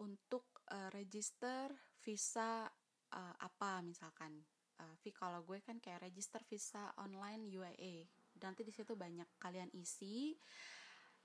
untuk 0.00 0.64
uh, 0.72 0.88
register 0.94 1.68
visa 2.00 2.70
uh, 3.12 3.36
apa 3.38 3.84
misalkan? 3.84 4.42
Uh, 4.80 4.96
kalau 5.14 5.44
gue 5.44 5.60
kan 5.62 5.78
kayak 5.78 6.08
register 6.08 6.42
visa 6.48 6.90
online 6.98 7.46
UAE 7.52 8.08
nanti 8.42 8.66
di 8.66 8.74
situ 8.74 8.98
banyak 8.98 9.28
kalian 9.38 9.70
isi. 9.76 10.34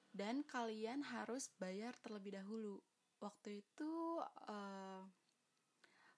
Dan 0.07 0.41
kalian 0.41 1.05
harus 1.05 1.51
bayar 1.61 1.93
terlebih 2.01 2.41
dahulu. 2.41 2.81
Waktu 3.21 3.61
itu 3.61 4.21
uh, 4.49 5.03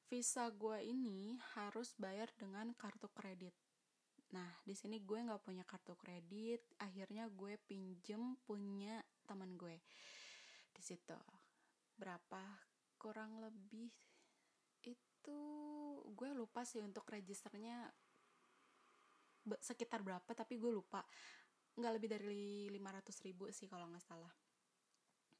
visa 0.07 0.47
gue 0.51 0.79
ini 0.83 1.35
harus 1.57 1.95
bayar 1.99 2.31
dengan 2.39 2.71
kartu 2.75 3.11
kredit. 3.11 3.51
Nah, 4.29 4.61
di 4.61 4.77
sini 4.77 5.01
gue 5.01 5.19
nggak 5.19 5.41
punya 5.41 5.65
kartu 5.65 5.97
kredit, 5.97 6.61
akhirnya 6.79 7.27
gue 7.33 7.57
pinjem 7.65 8.37
punya 8.45 9.01
teman 9.25 9.57
gue. 9.57 9.81
Di 10.71 10.81
situ. 10.85 11.17
Berapa? 11.97 12.61
Kurang 12.95 13.41
lebih 13.41 13.89
itu 15.19 15.39
gue 16.15 16.31
lupa 16.31 16.63
sih 16.63 16.79
untuk 16.79 17.03
registernya 17.11 17.91
sekitar 19.59 19.99
berapa 19.99 20.31
tapi 20.31 20.55
gue 20.55 20.71
lupa. 20.71 21.03
Nggak 21.75 21.93
lebih 21.99 22.09
dari 22.11 22.67
500 22.71 23.25
ribu 23.27 23.51
sih 23.51 23.67
kalau 23.67 23.91
nggak 23.91 24.03
salah. 24.03 24.31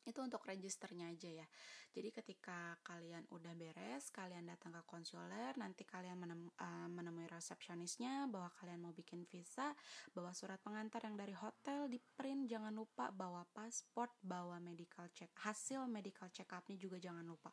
Itu 0.04 0.26
untuk 0.26 0.42
registernya 0.48 1.12
aja 1.12 1.30
ya. 1.44 1.48
Jadi 1.90 2.10
ketika 2.10 2.80
kalian 2.82 3.28
udah 3.30 3.54
beres 3.54 4.10
kalian 4.10 4.48
datang 4.48 4.74
ke 4.78 4.82
konsuler 4.88 5.54
nanti 5.58 5.84
kalian 5.86 6.18
menem, 6.18 6.50
uh, 6.58 6.88
menemui 6.90 7.28
resepsionisnya 7.30 8.30
bahwa 8.32 8.50
kalian 8.58 8.80
mau 8.82 8.94
bikin 8.96 9.26
visa 9.26 9.74
bawa 10.14 10.34
surat 10.34 10.58
pengantar 10.62 11.06
yang 11.06 11.18
dari 11.18 11.34
hotel 11.34 11.90
di 11.92 11.98
print 11.98 12.46
jangan 12.50 12.74
lupa 12.74 13.10
bawa 13.10 13.46
pasport 13.50 14.16
bawa 14.22 14.62
medical 14.62 15.10
check 15.14 15.34
hasil 15.42 15.86
medical 15.90 16.30
check 16.30 16.50
upnya 16.54 16.78
juga 16.78 17.02
jangan 17.02 17.26
lupa 17.26 17.50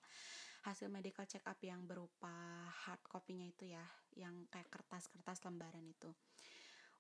hasil 0.67 0.91
medical 0.91 1.23
check 1.31 1.47
up 1.47 1.63
yang 1.63 1.87
berupa 1.87 2.67
hard 2.67 2.99
copy-nya 3.07 3.55
itu 3.55 3.71
ya 3.71 3.87
yang 4.19 4.51
kayak 4.51 4.67
kertas-kertas 4.67 5.47
lembaran 5.47 5.87
itu. 5.87 6.11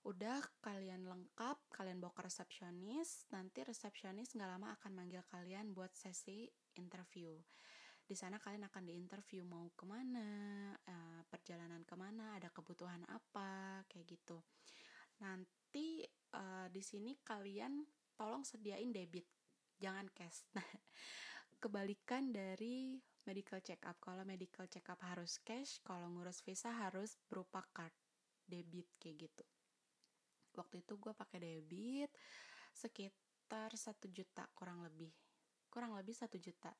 Udah 0.06 0.38
kalian 0.62 1.02
lengkap 1.02 1.58
kalian 1.74 1.98
bawa 1.98 2.14
ke 2.14 2.30
resepsionis 2.30 3.26
nanti 3.34 3.66
resepsionis 3.66 4.38
nggak 4.38 4.50
lama 4.54 4.70
akan 4.78 4.92
manggil 4.94 5.26
kalian 5.26 5.74
buat 5.74 5.90
sesi 5.98 6.46
interview. 6.78 7.34
Di 8.06 8.14
sana 8.14 8.38
kalian 8.38 8.70
akan 8.70 8.86
diinterview 8.86 9.42
mau 9.42 9.66
ke 9.74 9.82
mana 9.82 10.70
uh, 10.78 11.26
perjalanan 11.26 11.82
ke 11.82 11.98
mana 11.98 12.38
ada 12.38 12.54
kebutuhan 12.54 13.02
apa 13.10 13.82
kayak 13.90 14.06
gitu. 14.06 14.38
Nanti 15.18 16.06
uh, 16.38 16.70
di 16.70 16.82
sini 16.86 17.18
kalian 17.18 17.82
tolong 18.14 18.46
sediain 18.46 18.94
debit 18.94 19.26
jangan 19.82 20.06
cash. 20.14 20.46
Nah 20.54 20.70
kebalikan 21.56 22.30
dari 22.30 23.00
medical 23.26 23.58
check 23.60 23.82
up 23.84 23.98
kalau 23.98 24.22
medical 24.22 24.64
check 24.70 24.86
up 24.86 25.02
harus 25.02 25.42
cash 25.42 25.82
kalau 25.82 26.06
ngurus 26.14 26.40
visa 26.46 26.70
harus 26.70 27.18
berupa 27.26 27.66
card 27.74 27.92
debit 28.46 28.86
kayak 29.02 29.26
gitu. 29.26 29.44
Waktu 30.54 30.86
itu 30.86 30.94
gue 30.96 31.12
pakai 31.12 31.38
debit 31.42 32.10
sekitar 32.72 33.74
satu 33.74 34.06
juta 34.08 34.46
kurang 34.54 34.86
lebih. 34.86 35.10
Kurang 35.68 35.98
lebih 35.98 36.14
satu 36.14 36.38
juta 36.38 36.70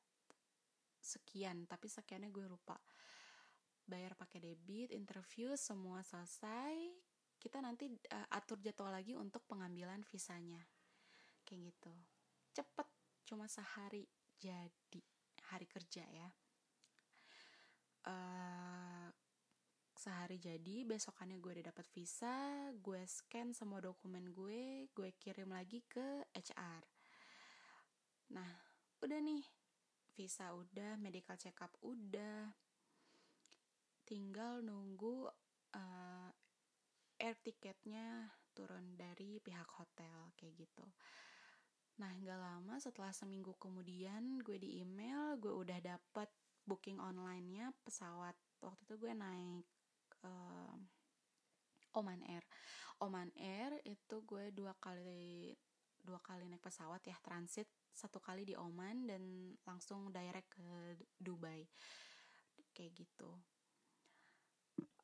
sekian 0.97 1.67
tapi 1.67 1.91
sekiannya 1.91 2.31
gue 2.31 2.47
lupa. 2.47 2.79
Bayar 3.87 4.15
pakai 4.15 4.39
debit 4.39 4.95
interview 4.95 5.53
semua 5.59 6.01
selesai 6.03 6.75
kita 7.37 7.61
nanti 7.61 7.85
uh, 7.91 8.27
atur 8.33 8.57
jadwal 8.57 8.89
lagi 8.89 9.13
untuk 9.13 9.45
pengambilan 9.45 10.01
visanya. 10.07 10.63
Kayak 11.45 11.75
gitu. 11.75 11.93
Cepet 12.55 12.87
cuma 13.27 13.45
sehari 13.45 14.07
jadi 14.39 15.16
hari 15.53 15.67
kerja 15.67 16.03
ya. 16.07 16.29
Uh, 18.07 19.09
sehari 19.97 20.39
jadi 20.39 20.87
besokannya 20.87 21.41
gue 21.43 21.59
udah 21.59 21.67
dapat 21.73 21.83
visa 21.91 22.71
gue 22.79 23.03
scan 23.03 23.51
semua 23.51 23.83
dokumen 23.83 24.31
gue 24.31 24.87
gue 24.95 25.09
kirim 25.19 25.51
lagi 25.51 25.83
ke 25.83 26.23
HR 26.31 26.85
nah 28.31 28.47
udah 29.03 29.19
nih 29.19 29.43
visa 30.17 30.49
udah 30.49 30.97
medical 30.97 31.37
check 31.37 31.61
up 31.61 31.69
udah. 31.85 32.49
Tinggal 34.01 34.65
nunggu 34.65 35.29
uh, 35.77 36.29
air 37.21 37.37
tiketnya 37.45 38.33
turun 38.57 38.97
dari 38.97 39.37
pihak 39.37 39.69
hotel 39.77 40.33
kayak 40.33 40.65
gitu 40.65 40.85
nah 41.97 42.13
nggak 42.13 42.37
lama 42.37 42.77
setelah 42.77 43.09
seminggu 43.09 43.57
kemudian 43.57 44.37
gue 44.45 44.61
di 44.61 44.85
email 44.85 45.33
gue 45.41 45.49
udah 45.49 45.81
dapet 45.81 46.29
booking 46.67 46.99
online-nya 46.99 47.71
pesawat. 47.87 48.35
Waktu 48.59 48.83
itu 48.83 48.95
gue 48.99 49.13
naik 49.15 49.65
uh, 50.27 50.75
Oman 51.95 52.19
Air. 52.27 52.43
Oman 52.99 53.31
Air 53.39 53.79
itu 53.87 54.21
gue 54.27 54.51
dua 54.51 54.75
kali 54.75 55.55
dua 56.03 56.19
kali 56.19 56.51
naik 56.51 56.61
pesawat 56.61 56.99
ya 57.07 57.15
transit. 57.23 57.71
Satu 57.95 58.19
kali 58.19 58.43
di 58.43 58.53
Oman 58.59 59.07
dan 59.07 59.55
langsung 59.63 60.11
direct 60.11 60.59
ke 60.59 60.99
Dubai. 61.15 61.63
Kayak 62.75 63.07
gitu. 63.07 63.31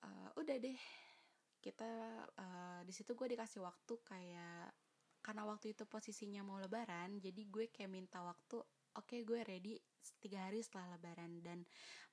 Uh, 0.03 0.29
udah 0.35 0.59
deh. 0.59 0.77
Kita 1.63 1.91
uh, 2.27 2.81
di 2.83 2.91
situ 2.91 3.15
gue 3.15 3.31
dikasih 3.31 3.63
waktu 3.63 3.95
kayak 4.03 4.67
karena 5.23 5.47
waktu 5.47 5.71
itu 5.71 5.87
posisinya 5.87 6.43
mau 6.43 6.59
lebaran 6.59 7.17
jadi 7.23 7.41
gue 7.47 7.71
kayak 7.71 7.89
minta 7.89 8.19
waktu 8.19 8.59
oke 8.93 9.09
okay, 9.09 9.25
gue 9.25 9.39
ready 9.41 9.79
tiga 10.19 10.49
hari 10.49 10.59
setelah 10.61 10.97
lebaran. 10.97 11.39
Dan 11.41 11.63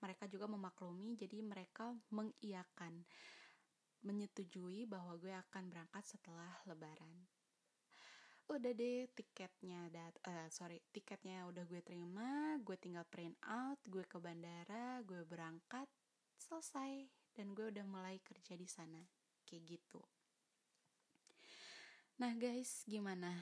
mereka 0.00 0.30
juga 0.30 0.46
memaklumi 0.46 1.18
jadi 1.18 1.42
mereka 1.42 1.92
mengiyakan 2.14 3.04
menyetujui 4.00 4.88
bahwa 4.88 5.18
gue 5.20 5.32
akan 5.34 5.68
berangkat 5.68 6.04
setelah 6.06 6.50
lebaran. 6.64 7.28
Udah 8.50 8.74
deh 8.74 9.06
tiketnya 9.14 9.86
dat 9.94 10.18
uh, 10.26 10.50
sorry 10.50 10.82
tiketnya 10.90 11.46
udah 11.46 11.62
gue 11.70 11.78
terima 11.86 12.58
gue 12.58 12.74
tinggal 12.74 13.06
print 13.06 13.38
out 13.46 13.78
gue 13.86 14.02
ke 14.02 14.18
bandara 14.18 15.04
gue 15.06 15.22
berangkat 15.22 15.86
selesai. 16.40 17.06
Dan 17.30 17.54
gue 17.54 17.70
udah 17.70 17.86
mulai 17.86 18.18
kerja 18.24 18.58
di 18.58 18.66
sana. 18.66 19.00
Kayak 19.46 19.78
gitu 19.78 20.19
nah 22.20 22.36
guys 22.36 22.84
gimana 22.84 23.32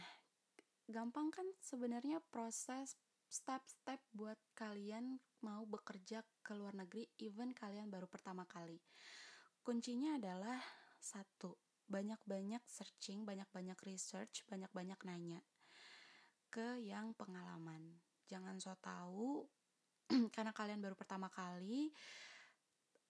gampang 0.87 1.35
kan 1.35 1.43
sebenarnya 1.59 2.23
proses 2.31 2.95
step-step 3.27 3.99
buat 4.15 4.39
kalian 4.55 5.19
mau 5.43 5.67
bekerja 5.67 6.23
ke 6.47 6.55
luar 6.55 6.79
negeri 6.79 7.11
even 7.19 7.53
kalian 7.53 7.93
baru 7.93 8.09
pertama 8.09 8.49
kali. 8.49 8.81
Kuncinya 9.61 10.17
adalah 10.17 10.57
satu, 10.97 11.59
banyak-banyak 11.91 12.65
searching, 12.65 13.29
banyak-banyak 13.29 13.77
research, 13.85 14.47
banyak-banyak 14.49 14.97
nanya 15.05 15.43
ke 16.49 16.81
yang 16.81 17.13
pengalaman. 17.13 18.01
Jangan 18.31 18.57
so 18.63 18.73
tahu 18.81 19.45
karena 20.35 20.57
kalian 20.57 20.81
baru 20.81 20.97
pertama 20.97 21.29
kali. 21.29 21.93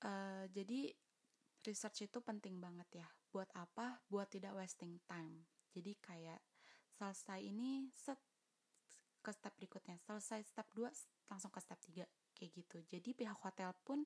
Uh, 0.03 0.49
jadi 0.51 0.91
research 1.63 2.11
itu 2.11 2.19
penting 2.25 2.59
banget 2.59 3.05
ya. 3.05 3.09
Buat 3.31 3.55
apa? 3.55 4.03
Buat 4.11 4.35
tidak 4.35 4.59
wasting 4.59 4.99
time. 5.07 5.58
Jadi 5.73 5.93
kayak 6.01 6.41
selesai 6.93 7.41
ini 7.45 7.89
set 7.93 8.19
ke 9.23 9.31
step 9.35 9.53
berikutnya. 9.59 10.01
Selesai 10.01 10.41
step 10.47 10.69
2 10.73 10.89
langsung 11.29 11.53
ke 11.53 11.61
step 11.61 11.81
3 11.85 12.07
kayak 12.33 12.51
gitu. 12.55 12.79
Jadi 12.89 13.11
pihak 13.13 13.39
hotel 13.45 13.75
pun 13.85 14.03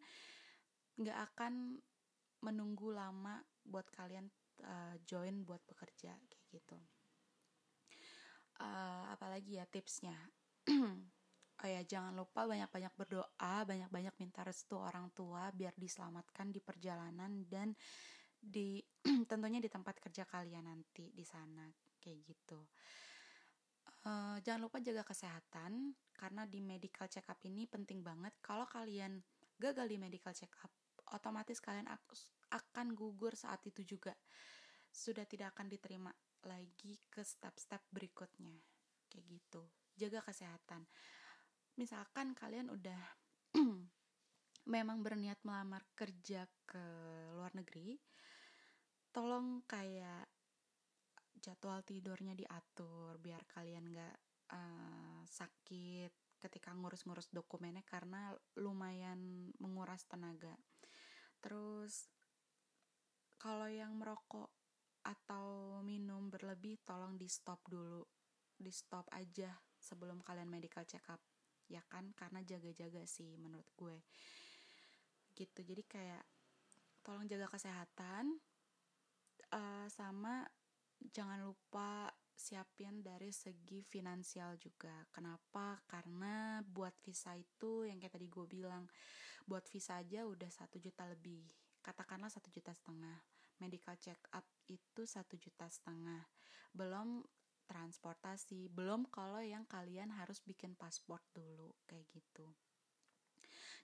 nggak 0.99 1.19
akan 1.33 1.79
menunggu 2.43 2.91
lama 2.91 3.39
buat 3.63 3.87
kalian 3.95 4.27
uh, 4.67 4.99
join 5.07 5.47
buat 5.47 5.63
bekerja 5.65 6.13
kayak 6.17 6.47
gitu. 6.51 6.79
Uh, 8.59 9.07
apalagi 9.15 9.59
ya 9.61 9.65
tipsnya. 9.67 10.17
Oh 11.63 11.71
ya 11.71 11.79
jangan 11.87 12.11
lupa 12.19 12.43
banyak-banyak 12.43 12.91
berdoa 12.99 13.55
banyak-banyak 13.63 14.19
minta 14.19 14.43
restu 14.43 14.75
orang 14.75 15.15
tua 15.15 15.47
biar 15.55 15.71
diselamatkan 15.79 16.51
di 16.51 16.59
perjalanan 16.59 17.47
dan 17.47 17.71
di 18.43 18.83
tentunya 19.31 19.63
di 19.63 19.71
tempat 19.71 20.03
kerja 20.03 20.27
kalian 20.27 20.67
nanti 20.67 21.15
di 21.15 21.23
sana 21.23 21.71
kayak 22.03 22.19
gitu. 22.27 22.59
Uh, 24.03 24.35
jangan 24.43 24.67
lupa 24.67 24.83
jaga 24.83 25.07
kesehatan 25.07 25.95
karena 26.19 26.43
di 26.51 26.59
medical 26.59 27.07
check 27.07 27.31
up 27.31 27.39
ini 27.47 27.71
penting 27.71 28.03
banget. 28.03 28.35
Kalau 28.43 28.67
kalian 28.67 29.23
gagal 29.63 29.87
di 29.87 29.95
medical 29.95 30.35
check 30.35 30.51
up 30.67 30.75
otomatis 31.15 31.63
kalian 31.63 31.87
akan 32.51 32.87
gugur 32.99 33.39
saat 33.39 33.63
itu 33.63 33.87
juga. 33.87 34.15
Sudah 34.91 35.23
tidak 35.23 35.55
akan 35.55 35.71
diterima 35.71 36.11
lagi 36.43 36.99
ke 37.07 37.23
step-step 37.23 37.87
berikutnya 37.95 38.59
kayak 39.07 39.25
gitu. 39.31 39.63
Jaga 39.95 40.27
kesehatan. 40.27 40.83
Misalkan 41.79 42.35
kalian 42.35 42.75
udah 42.75 43.03
memang 44.75 44.99
berniat 45.03 45.39
melamar 45.47 45.87
kerja 45.95 46.47
ke 46.67 46.85
luar 47.39 47.55
negeri 47.55 47.99
tolong 49.13 49.61
kayak 49.69 50.27
jadwal 51.37 51.85
tidurnya 51.85 52.33
diatur 52.33 53.21
biar 53.21 53.45
kalian 53.45 53.93
gak 53.93 54.17
uh, 54.57 55.21
sakit 55.27 56.13
ketika 56.43 56.75
ngurus-ngurus 56.75 57.31
dokumennya 57.31 57.87
karena 57.87 58.35
lumayan 58.59 59.53
menguras 59.63 60.03
tenaga. 60.11 60.59
Terus 61.39 62.11
kalau 63.39 63.71
yang 63.71 63.95
merokok 63.95 64.51
atau 65.03 65.79
minum 65.83 66.31
berlebih 66.31 66.79
tolong 66.83 67.15
di 67.19 67.27
stop 67.27 67.63
dulu. 67.67 68.03
Di 68.59 68.71
stop 68.71 69.11
aja 69.11 69.51
sebelum 69.79 70.23
kalian 70.23 70.47
medical 70.47 70.87
check 70.87 71.03
up 71.11 71.23
ya 71.67 71.83
kan? 71.91 72.11
Karena 72.15 72.43
jaga-jaga 72.43 73.03
sih 73.07 73.35
menurut 73.39 73.67
gue. 73.75 73.99
Gitu. 75.35 75.63
Jadi 75.63 75.83
kayak 75.87 76.23
tolong 77.03 77.27
jaga 77.27 77.51
kesehatan 77.51 78.39
uh, 79.53 79.87
sama 79.93 80.43
jangan 80.99 81.45
lupa 81.45 82.09
siapin 82.33 83.05
dari 83.05 83.31
segi 83.31 83.85
finansial 83.85 84.59
juga. 84.59 85.07
Kenapa? 85.13 85.79
Karena 85.87 86.65
buat 86.65 86.97
visa 87.05 87.37
itu 87.39 87.87
yang 87.87 88.01
kayak 88.03 88.19
tadi 88.19 88.27
gue 88.27 88.47
bilang 88.49 88.89
buat 89.47 89.63
visa 89.71 90.01
aja 90.01 90.27
udah 90.27 90.51
satu 90.51 90.81
juta 90.83 91.07
lebih. 91.07 91.47
Katakanlah 91.83 92.31
satu 92.31 92.51
juta 92.51 92.75
setengah. 92.75 93.23
Medical 93.63 93.95
check 94.01 94.19
up 94.35 94.47
itu 94.67 95.07
satu 95.07 95.39
juta 95.39 95.71
setengah. 95.71 96.27
Belum 96.75 97.23
transportasi. 97.71 98.67
Belum 98.73 99.07
kalau 99.07 99.43
yang 99.43 99.67
kalian 99.71 100.11
harus 100.15 100.43
bikin 100.43 100.75
paspor 100.75 101.23
dulu 101.31 101.75
kayak 101.87 102.11
gitu 102.11 102.51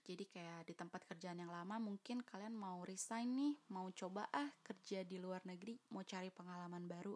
jadi 0.01 0.25
kayak 0.25 0.59
di 0.65 0.73
tempat 0.73 1.05
kerjaan 1.05 1.37
yang 1.37 1.53
lama 1.53 1.77
mungkin 1.77 2.25
kalian 2.25 2.57
mau 2.57 2.81
resign 2.81 3.29
nih 3.37 3.53
mau 3.69 3.93
coba 3.93 4.25
ah 4.33 4.49
kerja 4.65 5.05
di 5.05 5.21
luar 5.21 5.45
negeri 5.45 5.77
mau 5.93 6.01
cari 6.01 6.33
pengalaman 6.33 6.89
baru. 6.89 7.13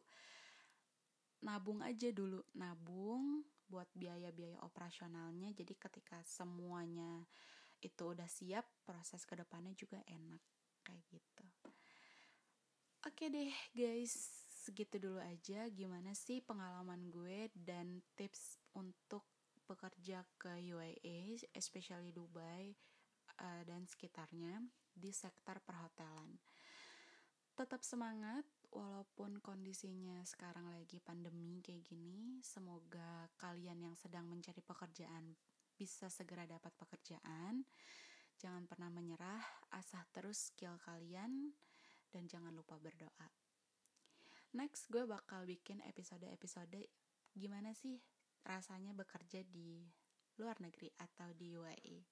Nabung 1.43 1.81
aja 1.81 2.13
dulu. 2.13 2.39
Nabung 2.55 3.43
buat 3.65 3.89
biaya-biaya 3.97 4.61
operasionalnya. 4.61 5.49
Jadi 5.57 5.73
ketika 5.73 6.21
semuanya 6.21 7.25
itu 7.81 8.03
udah 8.13 8.29
siap 8.29 8.63
proses 8.85 9.25
ke 9.25 9.33
depannya 9.33 9.73
juga 9.73 9.97
enak. 10.05 10.39
Kayak 10.85 11.03
gitu. 11.09 11.45
Oke 13.03 13.27
deh 13.27 13.51
guys, 13.75 14.13
segitu 14.63 15.01
dulu 15.01 15.17
aja. 15.19 15.65
Gimana 15.73 16.13
sih 16.13 16.39
pengalaman 16.39 17.09
gue 17.09 17.49
dan 17.57 17.72
bekerja 20.03 20.27
ke 20.35 20.51
UAE, 20.67 21.39
especially 21.55 22.11
Dubai 22.11 22.75
uh, 23.39 23.63
dan 23.63 23.87
sekitarnya 23.87 24.59
di 24.91 25.15
sektor 25.15 25.63
perhotelan. 25.63 26.43
Tetap 27.55 27.79
semangat 27.87 28.43
walaupun 28.75 29.39
kondisinya 29.39 30.19
sekarang 30.27 30.75
lagi 30.75 30.99
pandemi 30.99 31.63
kayak 31.63 31.87
gini. 31.87 32.43
Semoga 32.43 33.31
kalian 33.39 33.79
yang 33.79 33.95
sedang 33.95 34.27
mencari 34.27 34.59
pekerjaan 34.59 35.39
bisa 35.71 36.11
segera 36.11 36.43
dapat 36.43 36.75
pekerjaan. 36.75 37.63
Jangan 38.35 38.67
pernah 38.67 38.91
menyerah, 38.91 39.39
asah 39.71 40.03
terus 40.11 40.51
skill 40.51 40.75
kalian 40.83 41.55
dan 42.11 42.27
jangan 42.27 42.51
lupa 42.51 42.75
berdoa. 42.75 43.31
Next, 44.51 44.91
gue 44.91 45.07
bakal 45.07 45.47
bikin 45.47 45.79
episode-episode 45.79 46.91
gimana 47.39 47.71
sih 47.71 48.03
rasanya 48.43 48.91
bekerja 48.95 49.43
di 49.47 49.83
luar 50.39 50.59
negeri 50.59 50.91
atau 50.99 51.31
di 51.35 51.55
UAE. 51.55 52.03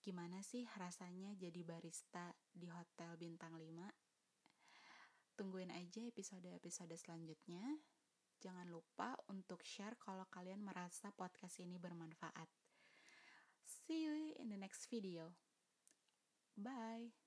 Gimana 0.00 0.40
sih 0.40 0.64
rasanya 0.80 1.36
jadi 1.36 1.60
barista 1.60 2.32
di 2.48 2.72
hotel 2.72 3.20
bintang 3.20 3.52
5? 3.52 5.36
Tungguin 5.36 5.72
aja 5.72 6.00
episode-episode 6.04 6.96
selanjutnya. 6.96 7.64
Jangan 8.40 8.72
lupa 8.72 9.12
untuk 9.28 9.60
share 9.60 10.00
kalau 10.00 10.24
kalian 10.32 10.64
merasa 10.64 11.12
podcast 11.12 11.60
ini 11.60 11.76
bermanfaat. 11.76 12.48
See 13.64 14.08
you 14.08 14.32
in 14.40 14.48
the 14.48 14.56
next 14.56 14.88
video. 14.88 15.36
Bye. 16.56 17.19